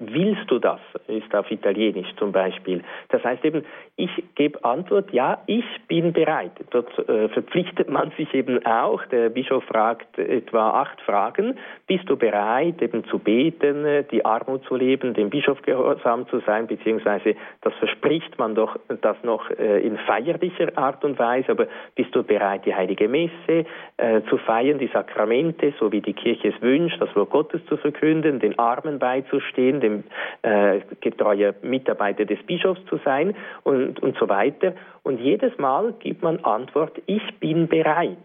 [0.00, 0.78] Willst du das?
[1.08, 2.84] Ist auf Italienisch zum Beispiel.
[3.08, 3.64] Das heißt eben,
[3.96, 6.52] ich gebe Antwort, ja, ich bin bereit.
[6.70, 9.04] Dort äh, verpflichtet man sich eben auch.
[9.06, 11.58] Der Bischof fragt etwa acht Fragen.
[11.88, 16.68] Bist du bereit, eben zu beten, die Armut zu leben, dem Bischof gehorsam zu sein,
[16.68, 22.14] beziehungsweise das verspricht man doch das noch äh, in feierlicher Art und Weise, aber bist
[22.14, 26.62] du bereit, die heilige Messe äh, zu feiern, die Sakramente, so wie die Kirche es
[26.62, 30.04] wünscht, das Wort Gottes zu verkünden, den Armen beizustehen, dem
[30.42, 33.34] äh, getreuer Mitarbeiter des Bischofs zu sein
[33.64, 34.74] und, und so weiter.
[35.02, 38.16] Und jedes Mal gibt man Antwort, ich bin bereit.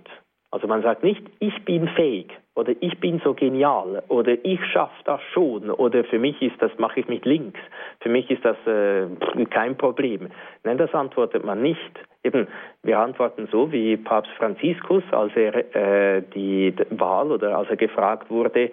[0.54, 5.02] Also man sagt nicht, ich bin fähig oder ich bin so genial oder ich schaffe
[5.06, 7.60] das schon oder für mich ist das, mache ich mit links,
[8.02, 9.08] für mich ist das äh,
[9.50, 10.28] kein Problem.
[10.64, 11.92] Nein, das antwortet man nicht.
[12.24, 12.48] Eben,
[12.84, 18.30] wir antworten so wie Papst Franziskus, als er äh, die Wahl oder als er gefragt
[18.30, 18.70] wurde,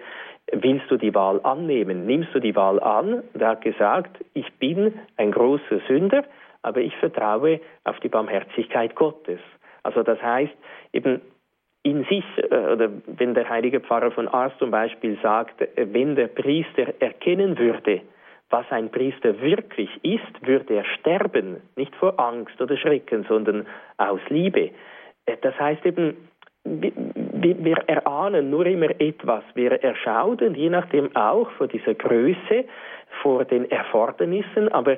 [0.51, 2.05] willst du die Wahl annehmen?
[2.05, 3.23] Nimmst du die Wahl an?
[3.33, 6.23] Und er hat gesagt, ich bin ein großer Sünder,
[6.61, 9.39] aber ich vertraue auf die Barmherzigkeit Gottes.
[9.83, 10.53] Also das heißt,
[10.93, 11.21] eben
[11.83, 16.15] in sich, äh, oder wenn der heilige Pfarrer von Ars zum Beispiel sagt, äh, wenn
[16.15, 18.01] der Priester erkennen würde,
[18.49, 23.65] was ein Priester wirklich ist, würde er sterben, nicht vor Angst oder Schrecken, sondern
[23.97, 24.71] aus Liebe.
[25.25, 26.17] Äh, das heißt eben,
[27.41, 29.43] wir erahnen nur immer etwas.
[29.55, 32.65] Wir erschaudern je nachdem auch vor dieser Größe,
[33.21, 34.97] vor den Erfordernissen, aber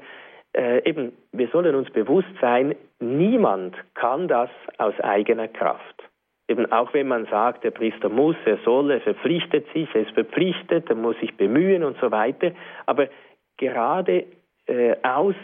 [0.56, 6.04] äh, eben, wir sollen uns bewusst sein, niemand kann das aus eigener Kraft.
[6.48, 10.12] Eben auch wenn man sagt, der Priester muss, er soll, er verpflichtet sich, er ist
[10.12, 12.52] verpflichtet, er muss sich bemühen und so weiter,
[12.86, 13.08] aber
[13.58, 14.26] gerade
[14.68, 15.36] äh, aus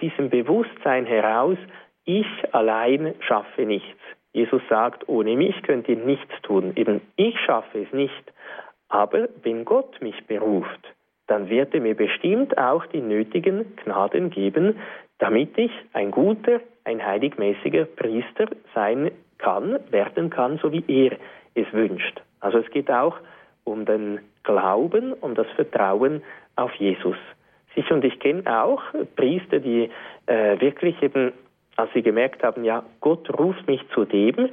[0.00, 1.58] diesem Bewusstsein heraus,
[2.04, 4.00] ich allein schaffe nichts.
[4.32, 6.72] Jesus sagt, ohne mich könnt ihr nichts tun.
[6.76, 8.32] Eben ich schaffe es nicht.
[8.88, 10.94] Aber wenn Gott mich beruft,
[11.26, 14.76] dann wird er mir bestimmt auch die nötigen Gnaden geben,
[15.18, 21.16] damit ich ein guter, ein heiligmäßiger Priester sein kann, werden kann, so wie er
[21.54, 22.22] es wünscht.
[22.40, 23.16] Also es geht auch
[23.64, 26.22] um den Glauben, um das Vertrauen
[26.56, 27.16] auf Jesus.
[27.74, 28.82] Ich und ich kenne auch
[29.14, 29.90] Priester, die
[30.26, 31.32] äh, wirklich eben,
[31.78, 34.50] als sie gemerkt haben, ja, Gott ruft mich zu dem,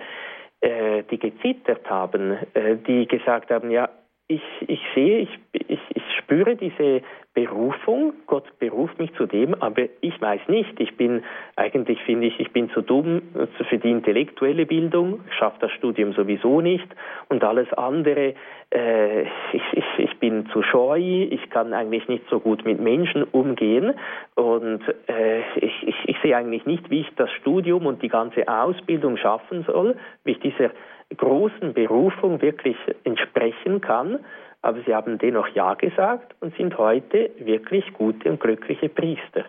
[0.61, 3.89] äh, die gezittert haben, äh, die gesagt haben, ja,
[4.27, 5.79] ich, ich sehe, ich, ich,
[6.25, 7.01] spüre diese
[7.33, 10.79] Berufung, Gott beruft mich zu dem, aber ich weiß nicht.
[10.79, 11.23] Ich bin,
[11.55, 13.21] eigentlich finde ich, ich bin zu dumm
[13.69, 16.87] für die intellektuelle Bildung, schaffe das Studium sowieso nicht
[17.29, 18.33] und alles andere,
[18.73, 19.23] äh,
[19.53, 23.93] ich, ich, ich bin zu scheu, ich kann eigentlich nicht so gut mit Menschen umgehen
[24.35, 28.47] und äh, ich, ich, ich sehe eigentlich nicht, wie ich das Studium und die ganze
[28.47, 30.71] Ausbildung schaffen soll, wie ich dieser
[31.15, 34.19] großen Berufung wirklich entsprechen kann
[34.65, 39.45] aber sie haben dennoch Ja gesagt und sind heute wirklich gute und glückliche Priester.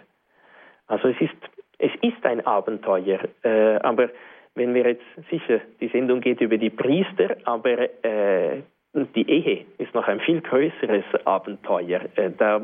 [0.88, 1.34] Also es ist,
[1.78, 4.10] es ist ein Abenteuer, äh, aber
[4.54, 8.60] wenn wir jetzt sicher, die Sendung geht über die Priester, aber äh,
[8.92, 12.00] die Ehe ist noch ein viel größeres Abenteuer.
[12.16, 12.60] Äh, da,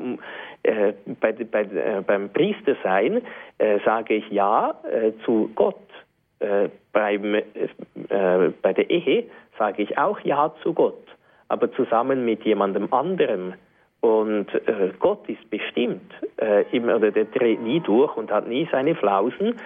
[0.63, 3.23] äh, bei, bei, äh, beim Priestersein
[3.57, 5.77] äh, sage ich Ja äh, zu Gott.
[6.93, 7.37] beim,
[8.63, 9.25] bei der Ehe
[9.57, 11.02] sage ich auch Ja zu Gott
[11.53, 13.53] aber zusammen mit jemandem anderem.
[14.01, 18.67] Und äh, Gott ist bestimmt, äh, immer, oder der dreht nie durch und hat nie
[18.73, 19.57] seine Flausen.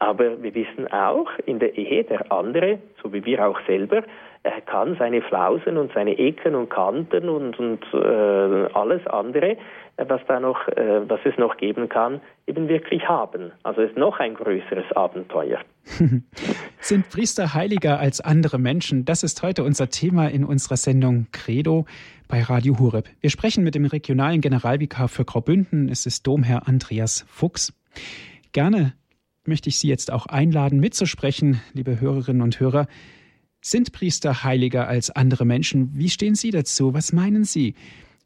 [0.00, 4.02] Aber wir wissen auch, in der Ehe der andere, so wie wir auch selber,
[4.46, 9.56] er kann seine Flausen und seine Ecken und Kanten und, und äh, alles andere,
[9.96, 13.50] äh, was da noch, äh, was es noch geben kann, eben wirklich haben.
[13.64, 15.58] Also es ist noch ein größeres Abenteuer.
[16.78, 19.04] Sind Priester heiliger als andere Menschen?
[19.04, 21.84] Das ist heute unser Thema in unserer Sendung Credo
[22.28, 23.08] bei Radio Hureb.
[23.20, 25.88] Wir sprechen mit dem regionalen Generalvikar für Graubünden.
[25.88, 27.72] Es ist Domherr Andreas Fuchs.
[28.52, 28.92] Gerne
[29.44, 32.86] möchte ich Sie jetzt auch einladen, mitzusprechen, liebe Hörerinnen und Hörer.
[33.68, 35.90] Sind Priester heiliger als andere Menschen?
[35.92, 36.94] Wie stehen Sie dazu?
[36.94, 37.74] Was meinen Sie?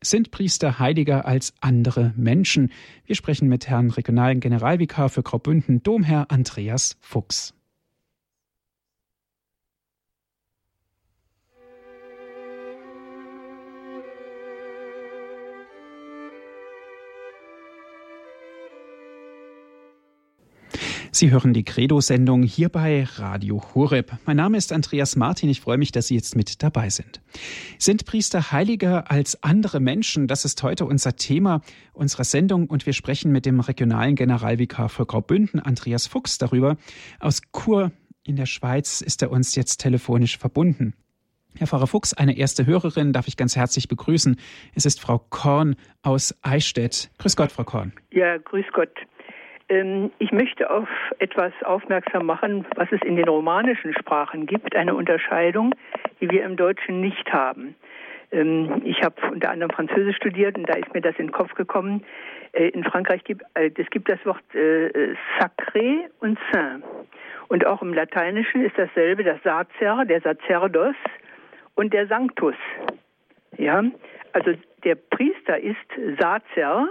[0.03, 2.71] Sind Priester heiliger als andere Menschen?
[3.07, 7.55] Wir sprechen mit Herrn Regionalen Generalvikar für Graubünden, Domherr Andreas Fuchs.
[21.21, 24.13] Sie hören die Credo-Sendung hier bei Radio Horeb.
[24.25, 25.51] Mein Name ist Andreas Martin.
[25.51, 27.21] Ich freue mich, dass Sie jetzt mit dabei sind.
[27.79, 30.29] Sind Priester heiliger als andere Menschen?
[30.29, 31.61] Das ist heute unser Thema
[31.93, 36.79] unserer Sendung und wir sprechen mit dem regionalen Generalvikar für Graubünden, Andreas Fuchs, darüber.
[37.19, 37.93] Aus Chur
[38.25, 40.95] in der Schweiz ist er uns jetzt telefonisch verbunden.
[41.59, 44.41] Herr Pfarrer Fuchs, eine erste Hörerin darf ich ganz herzlich begrüßen.
[44.75, 47.11] Es ist Frau Korn aus Eichstätt.
[47.19, 47.93] Grüß Gott, Frau Korn.
[48.11, 48.89] Ja, grüß Gott.
[49.71, 50.89] Ähm, ich möchte auf
[51.21, 55.75] etwas aufmerksam machen, was es in den romanischen Sprachen gibt, eine Unterscheidung,
[56.21, 57.77] die wir im Deutschen nicht haben.
[58.33, 61.55] Ähm, ich habe unter anderem Französisch studiert und da ist mir das in den Kopf
[61.55, 62.05] gekommen.
[62.53, 66.85] Äh, in Frankreich gibt äh, es gibt das Wort äh, sacré und saint.
[67.49, 70.95] Und auch im Lateinischen ist dasselbe, das Sacer, der Sacerdos
[71.75, 72.55] und der Sanctus.
[73.57, 73.83] Ja,
[74.33, 74.53] also
[74.85, 75.77] der Priester ist
[76.21, 76.89] Sacer,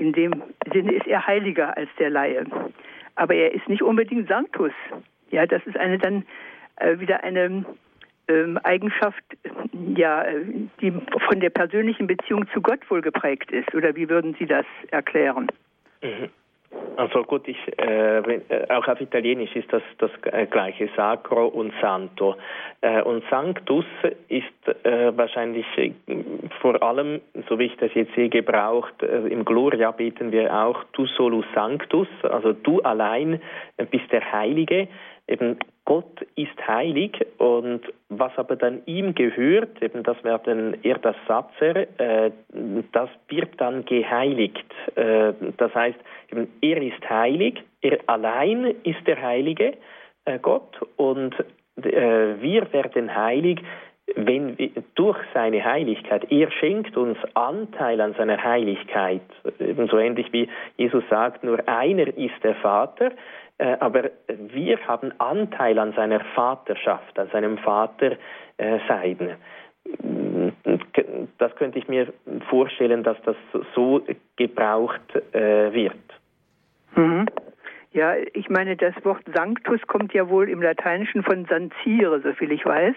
[0.00, 0.42] in dem
[0.72, 2.44] Sinne ist er heiliger als der Laie.
[3.16, 4.72] Aber er ist nicht unbedingt Sanctus.
[5.30, 6.24] Ja, das ist eine dann
[6.76, 7.64] äh, wieder eine
[8.28, 9.22] ähm, Eigenschaft,
[9.94, 10.24] ja,
[10.80, 10.92] die
[11.28, 13.74] von der persönlichen Beziehung zu Gott wohl geprägt ist.
[13.74, 15.48] Oder wie würden Sie das erklären?
[16.02, 16.30] Mhm.
[16.96, 21.72] Also gut, ich, äh, äh, auch auf Italienisch ist das das äh, gleiche, Sacro und
[21.80, 22.36] Santo.
[22.82, 23.86] Äh, und Sanctus
[24.28, 25.92] ist äh, wahrscheinlich äh,
[26.60, 29.02] vor allem, so wie ich das jetzt sehe, gebraucht.
[29.02, 33.40] Im Gloria beten wir auch Tu solus Sanctus, also du allein
[33.90, 34.86] bist der Heilige.
[35.26, 35.58] Eben
[35.90, 37.80] Gott ist heilig und
[38.10, 42.30] was aber dann ihm gehört, eben das wäre dann eher das Satzer, äh,
[42.92, 44.72] das wird dann geheiligt.
[44.94, 45.98] Äh, das heißt,
[46.30, 49.72] eben, er ist heilig, er allein ist der Heilige,
[50.26, 51.34] äh, Gott, und
[51.82, 53.60] äh, wir werden heilig,
[54.14, 59.22] wenn wir, durch seine Heiligkeit, er schenkt uns Anteil an seiner Heiligkeit,
[59.58, 63.10] ebenso ähnlich wie Jesus sagt, nur einer ist der Vater,
[63.80, 68.12] aber wir haben Anteil an seiner Vaterschaft, an seinem Vater
[68.56, 69.36] äh, sein.
[71.38, 72.12] Das könnte ich mir
[72.48, 73.36] vorstellen, dass das
[73.74, 74.02] so
[74.36, 75.00] gebraucht
[75.32, 75.94] äh, wird.
[76.96, 77.26] Mhm.
[77.92, 82.64] Ja, ich meine, das Wort Sanctus kommt ja wohl im Lateinischen von sancire, soviel ich
[82.64, 82.94] weiß.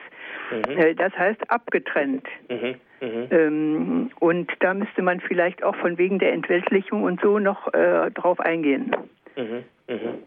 [0.52, 0.78] Mhm.
[0.78, 2.28] Äh, das heißt abgetrennt.
[2.48, 2.76] Mhm.
[3.02, 3.28] Mhm.
[3.32, 8.12] Ähm, und da müsste man vielleicht auch von wegen der Entweltlichung und so noch äh,
[8.12, 8.96] drauf eingehen.
[9.36, 9.64] Mhm.
[9.88, 10.24] Mhm.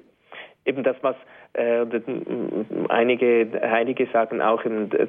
[0.67, 1.17] Eben das, was
[1.53, 1.87] äh,
[2.89, 4.62] einige Heilige sagen auch,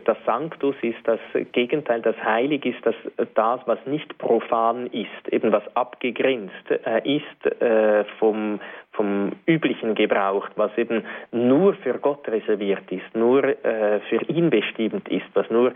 [0.05, 1.19] das Sanctus ist das
[1.51, 2.95] Gegenteil, das Heilig ist das,
[3.35, 6.53] das was nicht profan ist, eben was abgegrenzt
[6.85, 8.59] äh, ist äh, vom,
[8.91, 15.25] vom üblichen Gebrauch, was eben nur für Gott reserviert ist, nur für ihn bestimmt ist,
[15.33, 15.73] was nur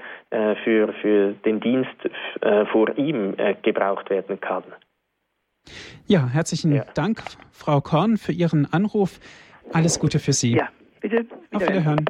[0.63, 1.89] für, für den Dienst
[2.71, 4.63] vor ihm gebraucht werden kann.
[6.07, 6.85] Ja, herzlichen ja.
[6.93, 7.21] Dank,
[7.51, 9.19] Frau Korn, für Ihren Anruf.
[9.73, 10.55] Alles Gute für Sie.
[10.55, 10.69] Ja,
[10.99, 11.25] bitte.
[11.51, 12.05] Auf Wiederhören.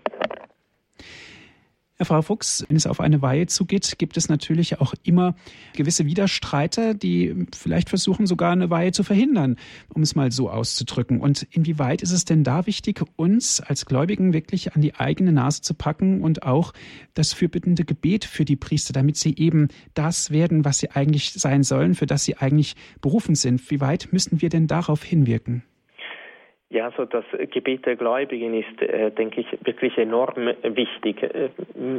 [2.01, 5.35] Herr Frau Fuchs, wenn es auf eine Weihe zugeht, gibt es natürlich auch immer
[5.75, 9.57] gewisse Widerstreiter, die vielleicht versuchen, sogar eine Weihe zu verhindern,
[9.93, 11.21] um es mal so auszudrücken.
[11.21, 15.61] Und inwieweit ist es denn da wichtig, uns als Gläubigen wirklich an die eigene Nase
[15.61, 16.73] zu packen und auch
[17.13, 21.61] das fürbittende Gebet für die Priester, damit sie eben das werden, was sie eigentlich sein
[21.61, 23.69] sollen, für das sie eigentlich berufen sind?
[23.69, 25.61] Wie weit müssen wir denn darauf hinwirken?
[26.71, 31.21] Ja, so das Gebet der Gläubigen ist, äh, denke ich, wirklich enorm wichtig.
[31.21, 31.49] Äh,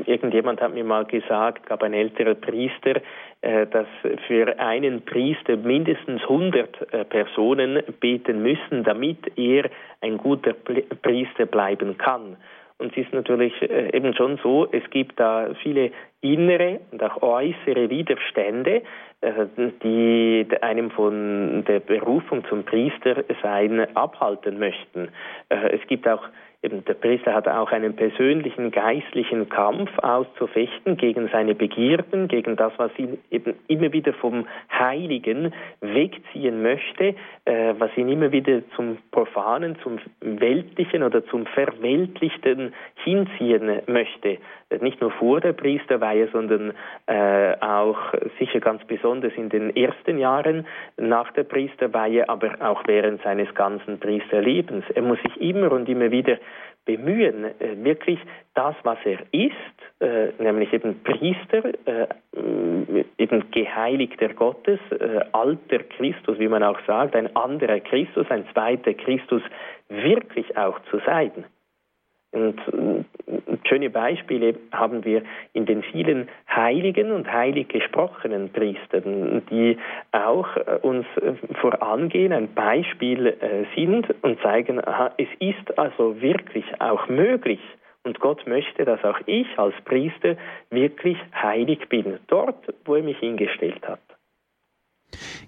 [0.06, 3.02] irgendjemand hat mir mal gesagt, gab ein älterer Priester,
[3.42, 3.86] äh, dass
[4.26, 9.68] für einen Priester mindestens 100 äh, Personen beten müssen, damit er
[10.00, 12.38] ein guter Priester bleiben kann.
[12.78, 15.90] Und es ist natürlich äh, eben schon so, es gibt da viele
[16.22, 18.82] innere und auch äußere Widerstände,
[19.20, 19.32] äh,
[19.82, 25.08] die einem von der Berufung zum Priester sein abhalten möchten.
[25.50, 26.22] Äh, es gibt auch
[26.64, 32.72] Eben der Priester hat auch einen persönlichen geistlichen Kampf auszufechten gegen seine Begierden, gegen das,
[32.76, 37.16] was ihn eben immer wieder vom Heiligen wegziehen möchte,
[37.46, 44.38] äh, was ihn immer wieder zum Profanen, zum Weltlichen oder zum Verweltlichten hinziehen möchte.
[44.80, 46.72] Nicht nur vor der Priesterweihe, sondern
[47.06, 47.98] äh, auch
[48.38, 50.66] sicher ganz besonders in den ersten Jahren
[50.96, 54.84] nach der Priesterweihe, aber auch während seines ganzen Priesterlebens.
[54.94, 56.38] Er muss sich immer und immer wieder
[56.84, 58.18] bemühen, äh, wirklich
[58.54, 59.54] das, was er ist,
[60.00, 62.06] äh, nämlich eben Priester, äh,
[63.18, 64.80] eben Geheiligter Gottes,
[65.32, 69.42] alter Christus, wie man auch sagt, ein anderer Christus, ein zweiter Christus,
[69.88, 71.44] wirklich auch zu sein.
[72.32, 72.60] Und
[73.72, 75.22] schöne Beispiele haben wir
[75.54, 79.78] in den vielen heiligen und heilig gesprochenen Priestern, die
[80.12, 84.78] auch äh, uns äh, vorangehen, ein Beispiel äh, sind und zeigen,
[85.16, 87.60] es ist also wirklich auch möglich,
[88.04, 90.36] und Gott möchte, dass auch ich als Priester
[90.70, 94.00] wirklich heilig bin, dort, wo er mich hingestellt hat.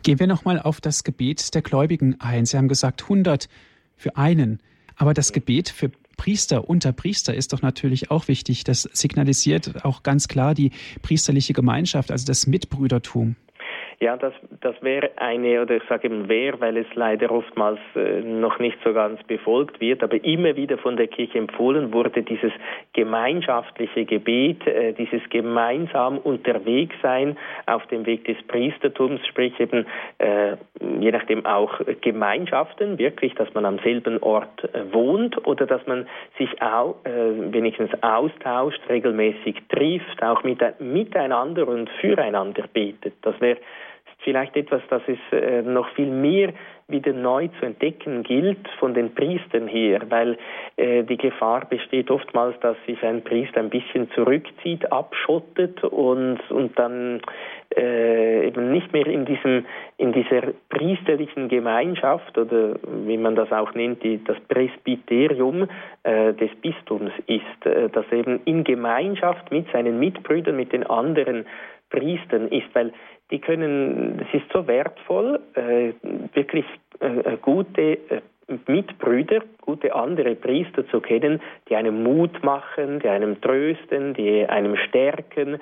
[0.05, 2.45] Gehen wir nochmal auf das Gebet der Gläubigen ein.
[2.45, 3.49] Sie haben gesagt 100
[3.97, 4.61] für einen.
[4.97, 8.65] Aber das Gebet für Priester unter Priester ist doch natürlich auch wichtig.
[8.65, 10.71] Das signalisiert auch ganz klar die
[11.03, 13.37] priesterliche Gemeinschaft, also das Mitbrüdertum.
[14.01, 18.21] Ja, das, das wäre eine, oder ich sage eben wäre, weil es leider oftmals äh,
[18.21, 22.53] noch nicht so ganz befolgt wird, aber immer wieder von der Kirche empfohlen wurde, dieses
[22.93, 27.37] gemeinschaftliche Gebet, äh, dieses gemeinsam unterwegs sein
[27.67, 29.87] auf dem Weg des Priestertums, sprich eben
[30.19, 30.57] äh,
[31.01, 36.07] je nachdem auch Gemeinschaften, wirklich, dass man am selben Ort äh, wohnt oder dass man
[36.39, 43.15] sich auch äh, wenigstens austauscht, regelmäßig trifft, auch mit, miteinander und füreinander betet.
[43.23, 43.59] Das wäre
[44.25, 46.53] vielleicht etwas, das es äh, noch viel mehr
[46.87, 50.37] wieder neu zu entdecken gilt von den Priestern her, weil
[50.77, 56.79] äh, die Gefahr besteht oftmals, dass sich ein Priester ein bisschen zurückzieht, abschottet und, und
[56.79, 57.23] dann
[57.75, 59.65] äh, eben nicht mehr in diesem
[59.97, 65.69] in dieser priesterlichen Gemeinschaft oder wie man das auch nennt, die, das Presbyterium
[66.03, 71.47] äh, des Bistums ist, äh, dass eben in Gemeinschaft mit seinen Mitbrüdern, mit den anderen
[71.91, 72.93] Priestern ist, weil
[73.31, 75.93] die können, es ist so wertvoll, äh,
[76.35, 76.67] wirklich
[77.01, 77.99] äh, äh gute
[78.67, 84.77] Mitbrüder, gute andere Priester zu kennen, die einem Mut machen, die einem trösten, die einem
[84.77, 85.59] stärken,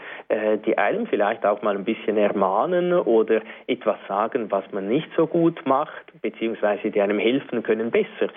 [0.67, 5.29] die einem vielleicht auch mal ein bisschen ermahnen oder etwas sagen, was man nicht so
[5.29, 8.31] gut macht, beziehungsweise die einem helfen können, besser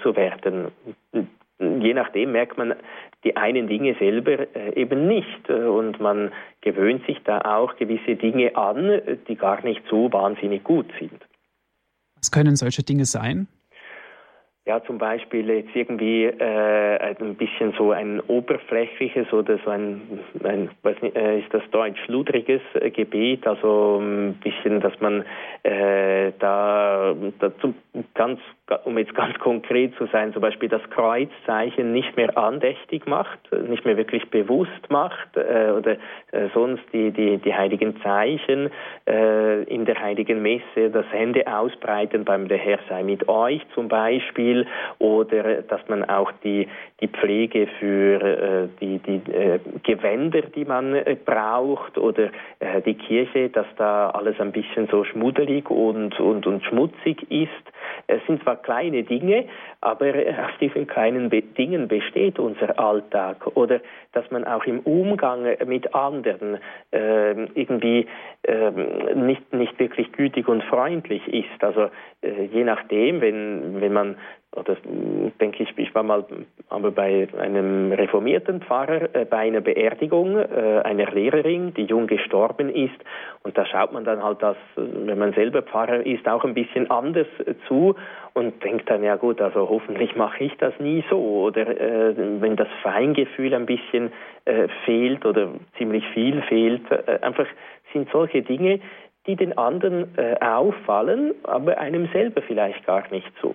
[0.00, 0.68] zu werden.
[1.58, 2.74] Je nachdem merkt man
[3.24, 5.48] die einen Dinge selber äh, eben nicht.
[5.48, 10.64] Äh, und man gewöhnt sich da auch gewisse Dinge an, die gar nicht so wahnsinnig
[10.64, 11.20] gut sind.
[12.16, 13.48] Was können solche Dinge sein?
[14.64, 20.70] Ja, zum Beispiel jetzt irgendwie äh, ein bisschen so ein oberflächliches oder so ein, ein
[20.82, 25.24] was äh, ist das Deutsch, schludriges äh, Gebet, also ein bisschen, dass man
[25.64, 27.74] äh, da, da zum,
[28.14, 28.38] ganz,
[28.84, 33.84] um jetzt ganz konkret zu sein, zum Beispiel das Kreuzzeichen nicht mehr andächtig macht, nicht
[33.84, 35.92] mehr wirklich bewusst macht äh, oder
[36.32, 38.70] äh, sonst die, die, die heiligen Zeichen
[39.06, 43.88] äh, in der heiligen Messe, das Hände ausbreiten beim Der Herr sei mit euch zum
[43.88, 44.66] Beispiel
[44.98, 46.68] oder dass man auch die,
[47.00, 52.30] die Pflege für äh, die, die äh, Gewänder, die man äh, braucht oder
[52.86, 57.50] die Kirche, dass da alles ein bisschen so schmuddelig und, und, und schmutzig ist.
[58.06, 59.44] Es sind zwar kleine Dinge,
[59.80, 63.46] aber aus diesen kleinen Dingen besteht unser Alltag.
[63.56, 63.80] Oder
[64.12, 66.58] dass man auch im Umgang mit anderen
[66.92, 68.06] äh, irgendwie
[68.42, 68.70] äh,
[69.14, 71.62] nicht, nicht wirklich gütig und freundlich ist.
[71.62, 71.90] Also
[72.22, 74.16] äh, je nachdem, wenn, wenn man
[74.54, 74.76] oder
[75.40, 76.24] denke ich, ich war mal
[76.68, 82.68] aber bei einem reformierten Pfarrer äh, bei einer Beerdigung äh, einer Lehrerin, die jung gestorben
[82.68, 82.94] ist.
[83.44, 86.90] Und da schaut man dann halt, dass, wenn man selber Pfarrer ist, auch ein bisschen
[86.90, 87.26] anders
[87.66, 87.94] zu
[88.34, 91.18] und denkt dann, ja gut, also hoffentlich mache ich das nie so.
[91.18, 94.12] Oder äh, wenn das Feingefühl ein bisschen
[94.44, 95.48] äh, fehlt oder
[95.78, 97.46] ziemlich viel fehlt, äh, einfach
[97.94, 98.80] sind solche Dinge,
[99.26, 103.54] die den anderen äh, auffallen, aber einem selber vielleicht gar nicht so.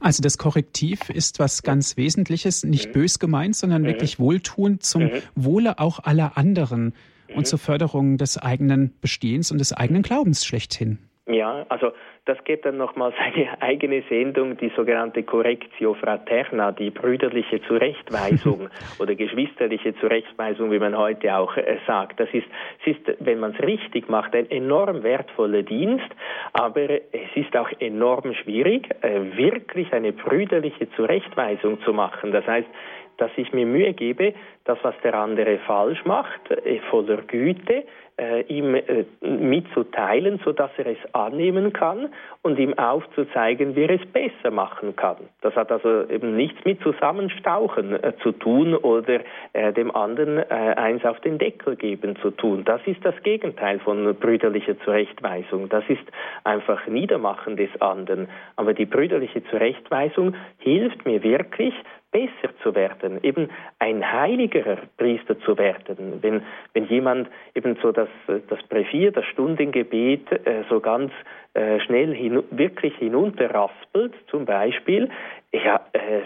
[0.00, 2.92] Also das Korrektiv ist was ganz Wesentliches, nicht mhm.
[2.92, 3.86] bös gemeint, sondern mhm.
[3.86, 5.22] wirklich wohltuend zum mhm.
[5.34, 6.94] Wohle auch aller anderen
[7.28, 7.44] und mhm.
[7.44, 10.98] zur Förderung des eigenen Bestehens und des eigenen Glaubens schlechthin.
[11.26, 11.92] Ja, also
[12.26, 18.68] das gibt dann nochmal seine eigene Sendung, die sogenannte Correctio Fraterna, die brüderliche Zurechtweisung
[18.98, 22.20] oder geschwisterliche Zurechtweisung, wie man heute auch äh, sagt.
[22.20, 22.46] Das ist,
[22.84, 26.10] es ist, wenn man es richtig macht, ein enorm wertvoller Dienst,
[26.52, 32.32] aber es ist auch enorm schwierig, äh, wirklich eine brüderliche Zurechtweisung zu machen.
[32.32, 32.68] Das heißt,
[33.16, 37.84] dass ich mir Mühe gebe, das, was der andere falsch macht, äh, voller Güte,
[38.16, 42.10] äh, ihm äh, mitzuteilen, sodass er es annehmen kann
[42.42, 45.16] und ihm aufzuzeigen, wie er es besser machen kann.
[45.40, 49.20] Das hat also eben nichts mit Zusammenstauchen äh, zu tun oder
[49.52, 52.64] äh, dem anderen äh, eins auf den Deckel geben zu tun.
[52.64, 55.68] Das ist das Gegenteil von brüderlicher Zurechtweisung.
[55.68, 56.04] Das ist
[56.44, 58.28] einfach Niedermachen des anderen.
[58.56, 61.74] Aber die brüderliche Zurechtweisung hilft mir wirklich,
[62.14, 63.50] besser zu werden, eben
[63.80, 66.22] ein heiligerer Priester zu werden.
[66.22, 66.42] Wenn,
[66.72, 71.10] wenn jemand eben so das, das Brevier, das Stundengebet äh, so ganz
[71.54, 75.10] äh, schnell hin, wirklich hinunterraspelt, zum Beispiel,
[75.52, 76.20] ja, äh,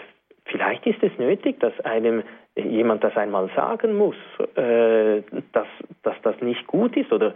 [0.45, 2.23] vielleicht ist es nötig, dass einem
[2.55, 4.17] jemand das einmal sagen muss,
[4.57, 5.23] äh,
[5.53, 5.69] dass,
[6.03, 7.35] dass das nicht gut ist oder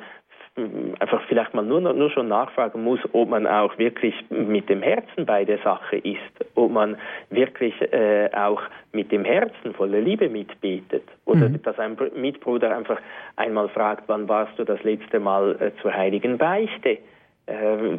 [0.55, 5.25] einfach vielleicht mal nur, nur schon nachfragen muss, ob man auch wirklich mit dem Herzen
[5.25, 6.19] bei der Sache ist,
[6.55, 6.97] ob man
[7.31, 8.61] wirklich äh, auch
[8.93, 11.63] mit dem Herzen voller Liebe mitbetet oder mhm.
[11.63, 13.01] dass ein Mitbruder einfach
[13.37, 16.99] einmal fragt, wann warst du das letzte Mal äh, zur heiligen Beichte?
[17.47, 17.99] Äh,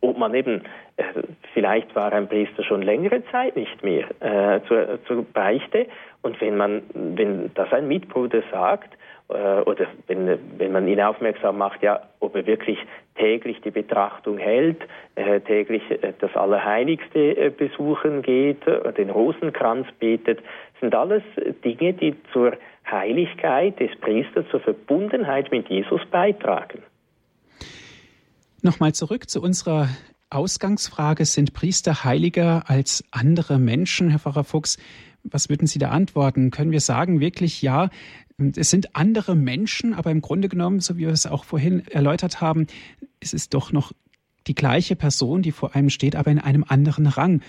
[0.00, 0.62] ob man eben,
[0.96, 1.04] äh,
[1.52, 5.86] vielleicht war ein Priester schon längere Zeit nicht mehr äh, zur, zur Beichte
[6.22, 8.96] und wenn man, wenn das ein Mitbruder sagt, äh,
[9.28, 12.78] oder wenn, wenn man ihn aufmerksam macht, ja, ob er wirklich
[13.16, 14.82] täglich die Betrachtung hält,
[15.14, 20.40] äh, täglich äh, das Allerheiligste äh, besuchen geht, äh, den Rosenkranz betet,
[20.80, 21.22] sind alles
[21.64, 22.52] Dinge, die zur
[22.90, 26.82] Heiligkeit des Priesters, zur Verbundenheit mit Jesus beitragen.
[28.62, 29.88] Nochmal zurück zu unserer
[30.30, 34.78] Ausgangsfrage, sind Priester heiliger als andere Menschen, Herr Pfarrer Fuchs?
[35.24, 36.50] Was würden Sie da antworten?
[36.50, 37.88] Können wir sagen, wirklich ja,
[38.38, 42.40] es sind andere Menschen, aber im Grunde genommen, so wie wir es auch vorhin erläutert
[42.40, 42.66] haben,
[43.20, 43.92] ist es doch noch
[44.46, 47.42] die gleiche Person, die vor einem steht, aber in einem anderen Rang.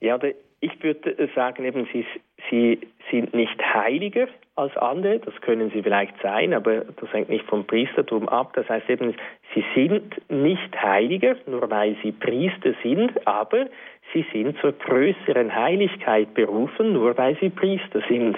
[0.00, 0.18] Ja,
[0.60, 2.06] ich würde sagen, eben, sie,
[2.50, 2.78] sie
[3.10, 7.66] sind nicht heiliger als andere, das können sie vielleicht sein, aber das hängt nicht vom
[7.66, 8.52] Priestertum ab.
[8.54, 9.14] Das heißt eben,
[9.52, 13.66] sie sind nicht heiliger, nur weil sie Priester sind, aber
[14.12, 18.36] sie sind zur größeren Heiligkeit berufen, nur weil sie Priester sind.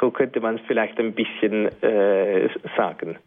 [0.00, 3.18] So könnte man es vielleicht ein bisschen äh, sagen.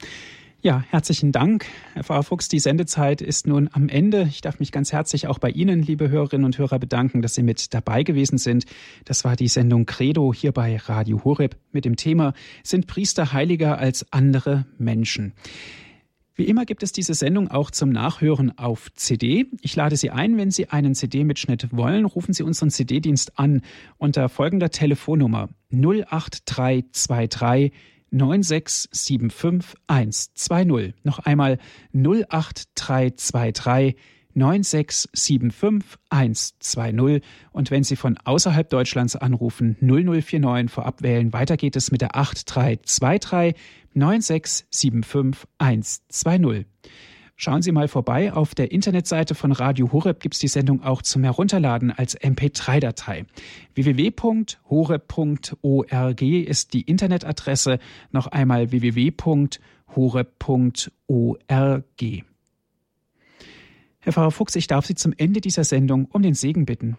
[0.66, 2.47] Ja, herzlichen Dank, Herr Frau Fuchs.
[2.47, 4.24] Die Sendezeit ist nun am Ende.
[4.24, 7.43] Ich darf mich ganz herzlich auch bei Ihnen, liebe Hörerinnen und Hörer, bedanken, dass Sie
[7.43, 8.66] mit dabei gewesen sind.
[9.03, 13.78] Das war die Sendung Credo hier bei Radio Horeb mit dem Thema Sind Priester heiliger
[13.78, 15.34] als andere Menschen?
[16.34, 19.45] Wie immer gibt es diese Sendung auch zum Nachhören auf CD.
[19.61, 23.61] Ich lade Sie ein, wenn Sie einen CD-Mitschnitt wollen, rufen Sie unseren CD-Dienst an
[23.99, 27.72] unter folgender Telefonnummer 08323
[28.12, 30.93] 9675120.
[31.03, 31.60] Noch einmal
[31.93, 33.95] 08323
[34.36, 41.32] 9675120 und wenn Sie von außerhalb Deutschlands anrufen 0049 vorab wählen.
[41.32, 43.56] Weiter geht es mit der 8323
[43.95, 46.66] 9675120.
[47.38, 48.31] Schauen Sie mal vorbei.
[48.31, 53.25] Auf der Internetseite von Radio Horeb gibt es die Sendung auch zum Herunterladen als MP3-Datei.
[53.73, 54.61] www.horeb.org
[56.21, 57.79] ist die Internetadresse.
[58.11, 59.59] Noch einmal www.horeb.org.
[63.99, 66.95] Herr Pfarrer Fuchs, ich darf Sie zum Ende dieser Sendung um den Segen bitten.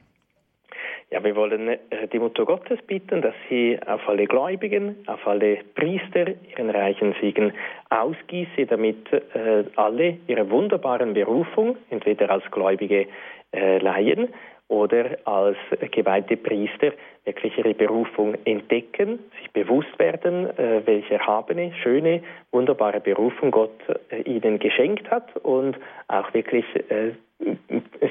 [1.11, 1.79] Ja, wir wollen äh,
[2.13, 7.53] die Mutter Gottes bitten, dass sie auf alle Gläubigen, auf alle Priester ihren reichen Segen
[7.91, 13.07] ausgieße, damit äh, alle ihre wunderbaren Berufung, entweder als gläubige
[13.53, 14.35] äh, Laien
[14.69, 15.57] oder als
[15.93, 16.93] geweihte Priester
[17.25, 23.79] wirklich ihre Berufung entdecken, sich bewusst werden, äh, welche erhabene, schöne, wunderbare Berufung Gott
[24.11, 25.77] äh, ihnen geschenkt hat und
[26.09, 27.13] auch wirklich äh,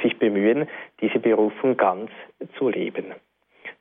[0.03, 0.67] sich bemühen,
[1.01, 2.11] diese Berufung ganz
[2.57, 3.13] zu leben.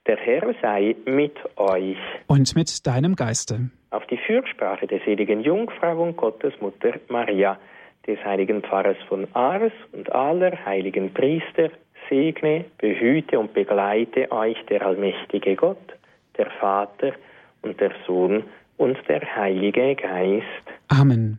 [0.06, 1.96] Der Herr sei mit euch.
[2.26, 3.70] Und mit deinem Geiste.
[3.90, 7.58] Auf die Fürsprache der seligen Jungfrau und Gottesmutter Maria,
[8.06, 11.70] des heiligen Pfarrers von Ars und aller heiligen Priester,
[12.10, 15.94] segne, behüte und begleite euch der allmächtige Gott,
[16.36, 17.12] der Vater
[17.62, 18.44] und der Sohn
[18.76, 20.44] und der Heilige Geist.
[20.88, 21.38] Amen.